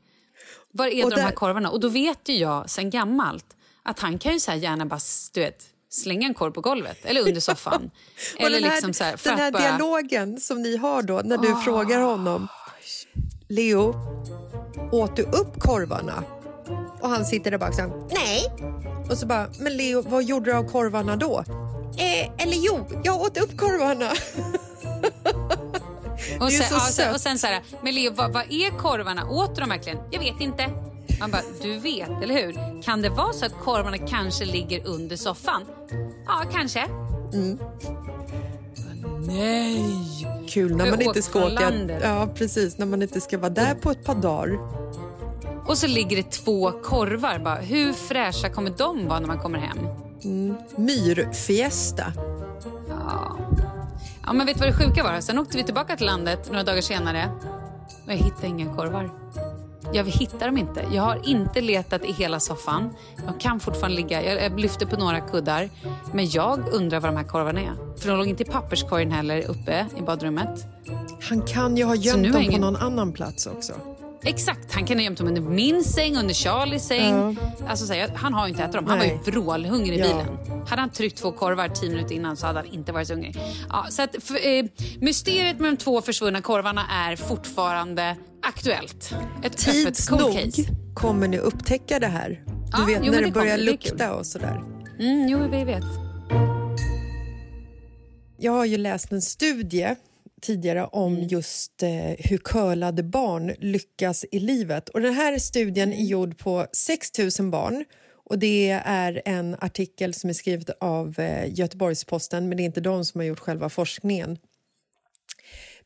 [0.73, 1.71] Var är Och de här där- korvarna?
[1.71, 5.01] Och då vet ju jag sen gammalt att han kan ju så här gärna bara
[5.33, 7.91] du vet, slänga en korv på golvet eller under soffan.
[8.39, 11.21] Och eller den här, liksom så här, den här bara, dialogen som ni har då
[11.25, 12.49] när du frågar honom
[13.49, 13.95] Leo,
[14.93, 16.25] åt du upp korvarna?
[17.01, 18.53] Och han sitter där bak och säger nej.
[19.11, 21.45] Och så bara, men Leo, vad gjorde du av korvarna då?
[21.97, 24.11] Eh, eller jo, jag åt upp korvarna.
[26.41, 29.29] och, sen, så ja, sen, och sen så här, men Leo, vad, vad är korvarna?
[29.31, 29.99] Åt de verkligen?
[30.11, 30.71] Jag vet inte.
[31.21, 32.83] Man bara, du vet, eller hur?
[32.83, 35.65] Kan det vara så att korvarna kanske ligger under soffan?
[36.27, 36.89] Ja, kanske.
[39.29, 39.85] Nej!
[40.49, 41.73] Kul när man inte ska åka,
[42.03, 44.59] ja, precis, när man inte ska vara där på ett par dagar.
[45.67, 47.39] Och så ligger det två korvar.
[47.39, 49.79] Bara, hur fräscha kommer de vara när man kommer hem?
[50.77, 52.13] Myrfiesta.
[54.27, 55.21] Ja, men vet du vad det sjuka var?
[55.21, 57.31] Sen åkte vi tillbaka till landet några dagar senare
[58.05, 59.11] och jag hittade inga korvar.
[59.93, 60.85] Jag hittar dem inte.
[60.93, 62.95] Jag har inte letat i hela soffan.
[63.27, 64.43] De kan fortfarande ligga.
[64.43, 65.71] Jag lyfter på några kuddar.
[66.13, 67.99] Men jag undrar var de här korvarna är.
[67.99, 70.67] För de låg inte i papperskorgen heller uppe i badrummet.
[71.29, 73.73] Han kan ju ha gömt dem på ingen- någon annan plats också.
[74.25, 77.15] Exakt, han kan ha gömt dem under min säng, under Charlies säng.
[77.15, 77.35] Ja.
[77.69, 78.87] Alltså, så här, han har ju inte ätit dem.
[78.87, 79.09] Han Nej.
[79.25, 80.07] var ju vrålhungrig i Ja.
[80.07, 80.67] bilen.
[80.69, 83.37] Hade han tryckt två korvar tio minuter innan så hade han inte varit så hungrig.
[83.69, 84.65] Ja, så att, för, eh,
[85.01, 89.15] mysteriet med de två försvunna korvarna är fortfarande aktuellt.
[89.39, 90.63] Ett öppet Tids cold nog case.
[90.95, 92.29] kommer ni upptäcka det här.
[92.47, 93.67] Du Ja, vet jo, när det det börjar kommer.
[93.67, 94.63] Det lukta och sådär.
[95.01, 95.85] Mm, jo, vi vet.
[98.41, 99.95] Jag har ju läst en studie
[100.41, 101.29] tidigare om Mm.
[101.29, 104.89] just eh, hur curlade barn lyckas i livet.
[104.89, 106.01] Och Den här studien Mm.
[106.05, 107.11] är gjord på 6
[107.41, 107.85] 000 barn.
[108.31, 112.81] Och Det är en artikel som är skriven av eh, Göteborgs-Posten men det är inte
[112.81, 114.39] de som har gjort själva forskningen.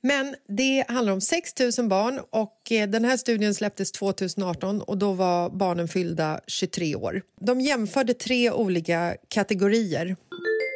[0.04, 4.98] Men det handlar om 6 000 barn och eh, den här studien släpptes 2018 och
[4.98, 7.22] då var barnen fyllda 23 år.
[7.40, 10.16] De jämförde tre olika kategorier.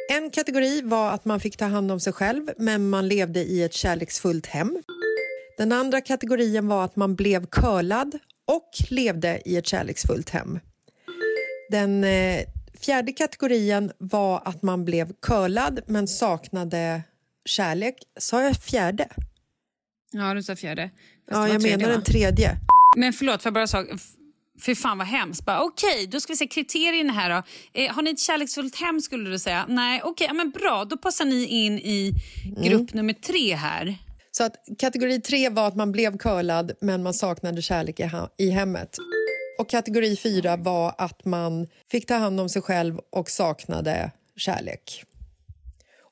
[0.09, 3.63] En kategori var att man fick ta hand om sig själv men man levde i
[3.63, 4.77] ett kärleksfullt hem.
[5.57, 10.59] Den andra kategorin var att man blev curlad och levde i ett kärleksfullt hem.
[11.71, 12.39] Den eh,
[12.81, 17.01] fjärde kategorin var att man blev curlad men saknade
[17.45, 17.95] kärlek.
[18.19, 19.07] Sa jag fjärde?
[20.11, 20.89] Ja, du sa fjärde.
[21.29, 22.57] Fast Ja, jag menar den tredje.
[22.95, 23.85] Men förlåt, för jag bara sa...
[24.61, 25.45] Fy fan vad hemskt.
[25.45, 27.43] Bara, Okej, då ska vi se kriterierna här då.
[27.81, 29.65] Eh, har ni ett kärleksfullt hem skulle du säga?
[29.69, 30.85] Nej, okej, ja, men bra.
[30.85, 32.13] Då passar ni in i
[32.63, 33.97] grupp nummer tre här.
[34.31, 37.99] Så att kategori tre var att man blev curlad men man saknade kärlek
[38.37, 38.97] i, hemmet.
[39.59, 45.03] Och kategori fyra var att man fick ta hand om sig själv och saknade kärlek.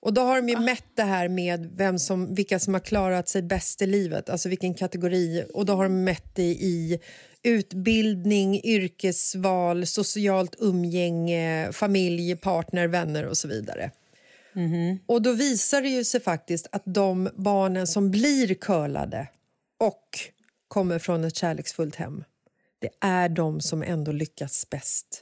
[0.06, 3.30] Och då har de ju mätt det här med vem som, vilka som har klarat
[3.30, 5.46] sig bäst i livet, alltså vilken kategori.
[5.54, 7.00] Och då har de mätt det i
[7.46, 13.92] utbildning, yrkesval, socialt umgänge, familj, partner, vänner och så vidare.
[15.06, 19.28] Och då visar det ju sig faktiskt att de barnen som blir curlade
[19.80, 20.20] och
[20.68, 22.24] kommer från ett kärleksfullt hem,
[22.80, 25.22] det är de som ändå lyckas bäst.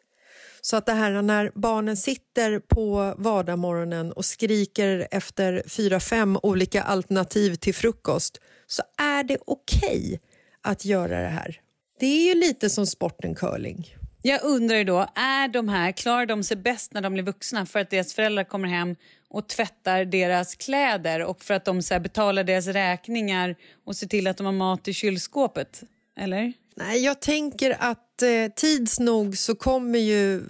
[0.61, 6.84] Så att det här när barnen sitter på vardagsmorgonen och skriker efter fyra, fem olika
[6.84, 10.19] alternativ till frukost så är det okej
[10.61, 11.62] att göra det här.
[11.99, 13.95] Det är ju lite som sporten curling.
[14.21, 17.65] Jag undrar ju då, är de här, klarar de sig bäst när de blir vuxna
[17.65, 18.95] för att deras föräldrar kommer hem
[19.29, 24.27] och tvättar deras kläder och för att de så betalar deras räkningar och ser till
[24.27, 25.83] att de har mat i kylskåpet?
[26.19, 26.53] Eller?
[26.75, 30.43] Nej, jag tänker att eh, tids nog så kommer ju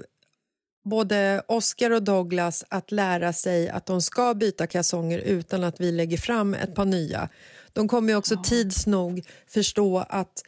[0.85, 5.91] både Oscar och Douglas att lära sig att de ska byta kalsonger utan att vi
[5.91, 7.29] lägger fram ett par nya.
[7.73, 10.43] De kommer också tids nog förstå att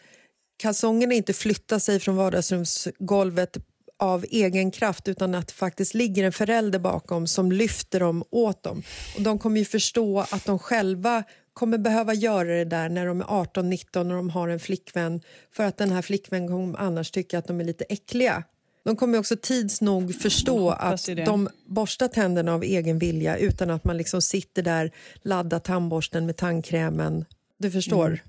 [0.57, 3.57] kalsongerna inte flyttar sig från vardagsrumsgolvet
[3.97, 8.63] av egen kraft utan att det faktiskt ligger en förälder bakom som lyfter dem åt
[8.63, 8.83] dem.
[9.15, 13.21] Och de kommer ju förstå att de själva kommer behöva göra det där när de
[13.21, 17.37] är 18-19 och de har en flickvän för att den här flickvännen kommer annars tycka
[17.39, 18.43] att de är lite äckliga.
[18.83, 23.69] De kommer också tids nog förstå hoppas att de borstar tänderna av egen vilja utan
[23.69, 24.91] att man liksom sitter där,
[25.21, 27.25] laddar tandborsten med tandkrämen.
[27.57, 28.07] Du förstår?
[28.07, 28.19] Mm.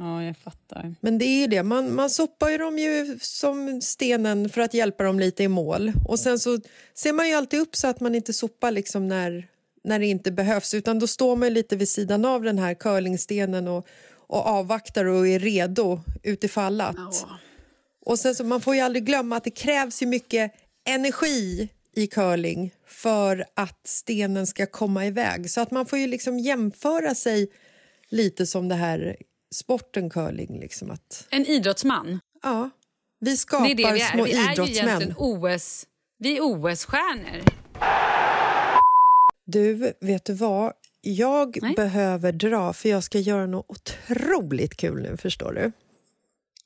[0.00, 0.94] Ja, jag fattar.
[1.00, 5.04] Men det är det, man, man sopar ju dem ju som stenen för att hjälpa
[5.04, 5.92] dem lite i mål.
[6.08, 6.58] Och sen så
[6.94, 9.48] ser man ju alltid upp så att man inte sopar liksom när,
[9.84, 13.68] när det inte behövs utan då står man lite vid sidan av den här curlingstenen
[13.68, 17.26] och, och avvaktar och är redo utifall att.
[18.06, 20.52] Och sen så man får ju aldrig glömma att det krävs ju mycket
[20.84, 25.50] energi i curling för att stenen ska komma iväg.
[25.50, 27.48] Så att man får ju liksom jämföra sig
[28.08, 29.16] lite som det här
[29.54, 30.60] sporten curling.
[30.60, 32.20] Liksom att, En idrottsman.
[32.42, 32.70] ja,
[33.20, 34.88] vi Det skapar är det vi små Vi är ju idrottsmän.
[34.88, 35.86] egentligen OS...
[36.18, 37.42] Vi är OS-stjärnor.
[39.44, 40.72] Du, vet du vad?
[41.00, 41.74] Jag Nej.
[41.74, 45.72] behöver dra för jag ska göra något otroligt kul nu, förstår du.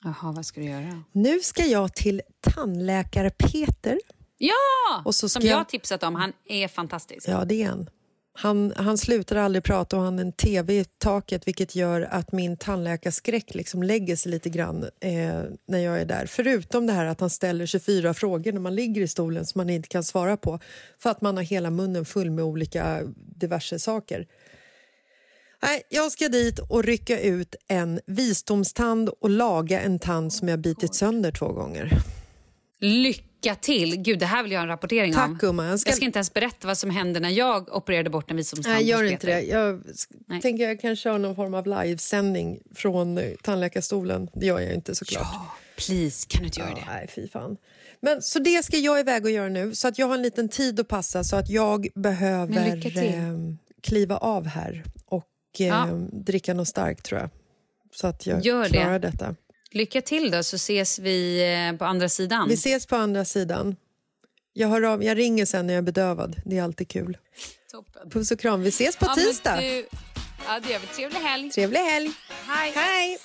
[0.05, 1.03] Jaha, vad ska du göra?
[1.13, 3.99] Nu ska jag till tandläkare Peter.
[4.39, 5.03] Ja!
[5.05, 6.15] Och så Som jag jag- har tipsat om.
[6.15, 7.29] Han är fantastisk.
[7.29, 7.91] Ja, det är han.
[8.37, 12.33] Han, han slutar aldrig prata och han har en tv i taket vilket gör att
[12.33, 16.27] min tandläkarskräck liksom lägger sig lite grann eh, när jag är där.
[16.27, 19.71] Förutom det här att han ställer 24 frågor när man ligger i stolen som man
[19.71, 20.59] inte kan svara på
[20.99, 24.27] för att man har hela munnen full med olika diverse saker.
[25.63, 30.59] Nej, jag ska dit och rycka ut en visdomstand och laga en tand som jag
[30.59, 31.91] bitit sönder två gånger.
[32.81, 33.97] Lycka till!
[34.03, 35.39] Gud, det här vill jag ha en rapportering Tack, om.
[35.39, 35.67] gumman.
[35.67, 38.37] Jag ska- Jag ska inte ens berätta vad som hände när jag opererade bort en
[38.37, 39.41] visdomstand Nej, gör inte det.
[39.41, 39.83] Jag
[40.27, 40.41] Nej.
[40.41, 44.29] tänker jag kan köra någon form av livesändning från eh, tandläkarstolen.
[44.35, 45.29] Det gör jag inte såklart.
[45.33, 46.85] Ja, please, kan du inte göra Ja, det?
[46.93, 47.57] nej, fy fan.
[48.01, 50.49] Men, så det ska jag iväg och göra nu, så att jag har en liten
[50.49, 53.35] tid att passa så att jag behöver lycka eh,
[53.83, 55.25] kliva av här och
[55.59, 55.87] eh, Ja.
[56.13, 57.31] dricka något starkt tror jag.
[57.95, 58.69] Så att jag Gör det.
[58.69, 59.35] klarar detta.
[59.75, 62.49] Lycka till då, så ses vi eh, på andra sidan.
[62.49, 63.77] Vi ses på andra sidan.
[64.53, 66.37] Jag, hör av, jag ringer sen när jag är bedövad.
[66.45, 67.19] Det är alltid kul.
[67.71, 68.11] Toppen.
[68.11, 68.63] Puss och kram.
[68.63, 69.57] Vi ses på Ja, tisdag.
[69.57, 69.87] Du...
[70.47, 70.87] Ja, det gör vi.
[70.87, 71.51] Trevlig helg.
[71.51, 72.11] Trevlig helg.
[72.47, 72.73] Hej.
[72.75, 73.19] Hej.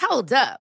[0.00, 0.67] Hold up.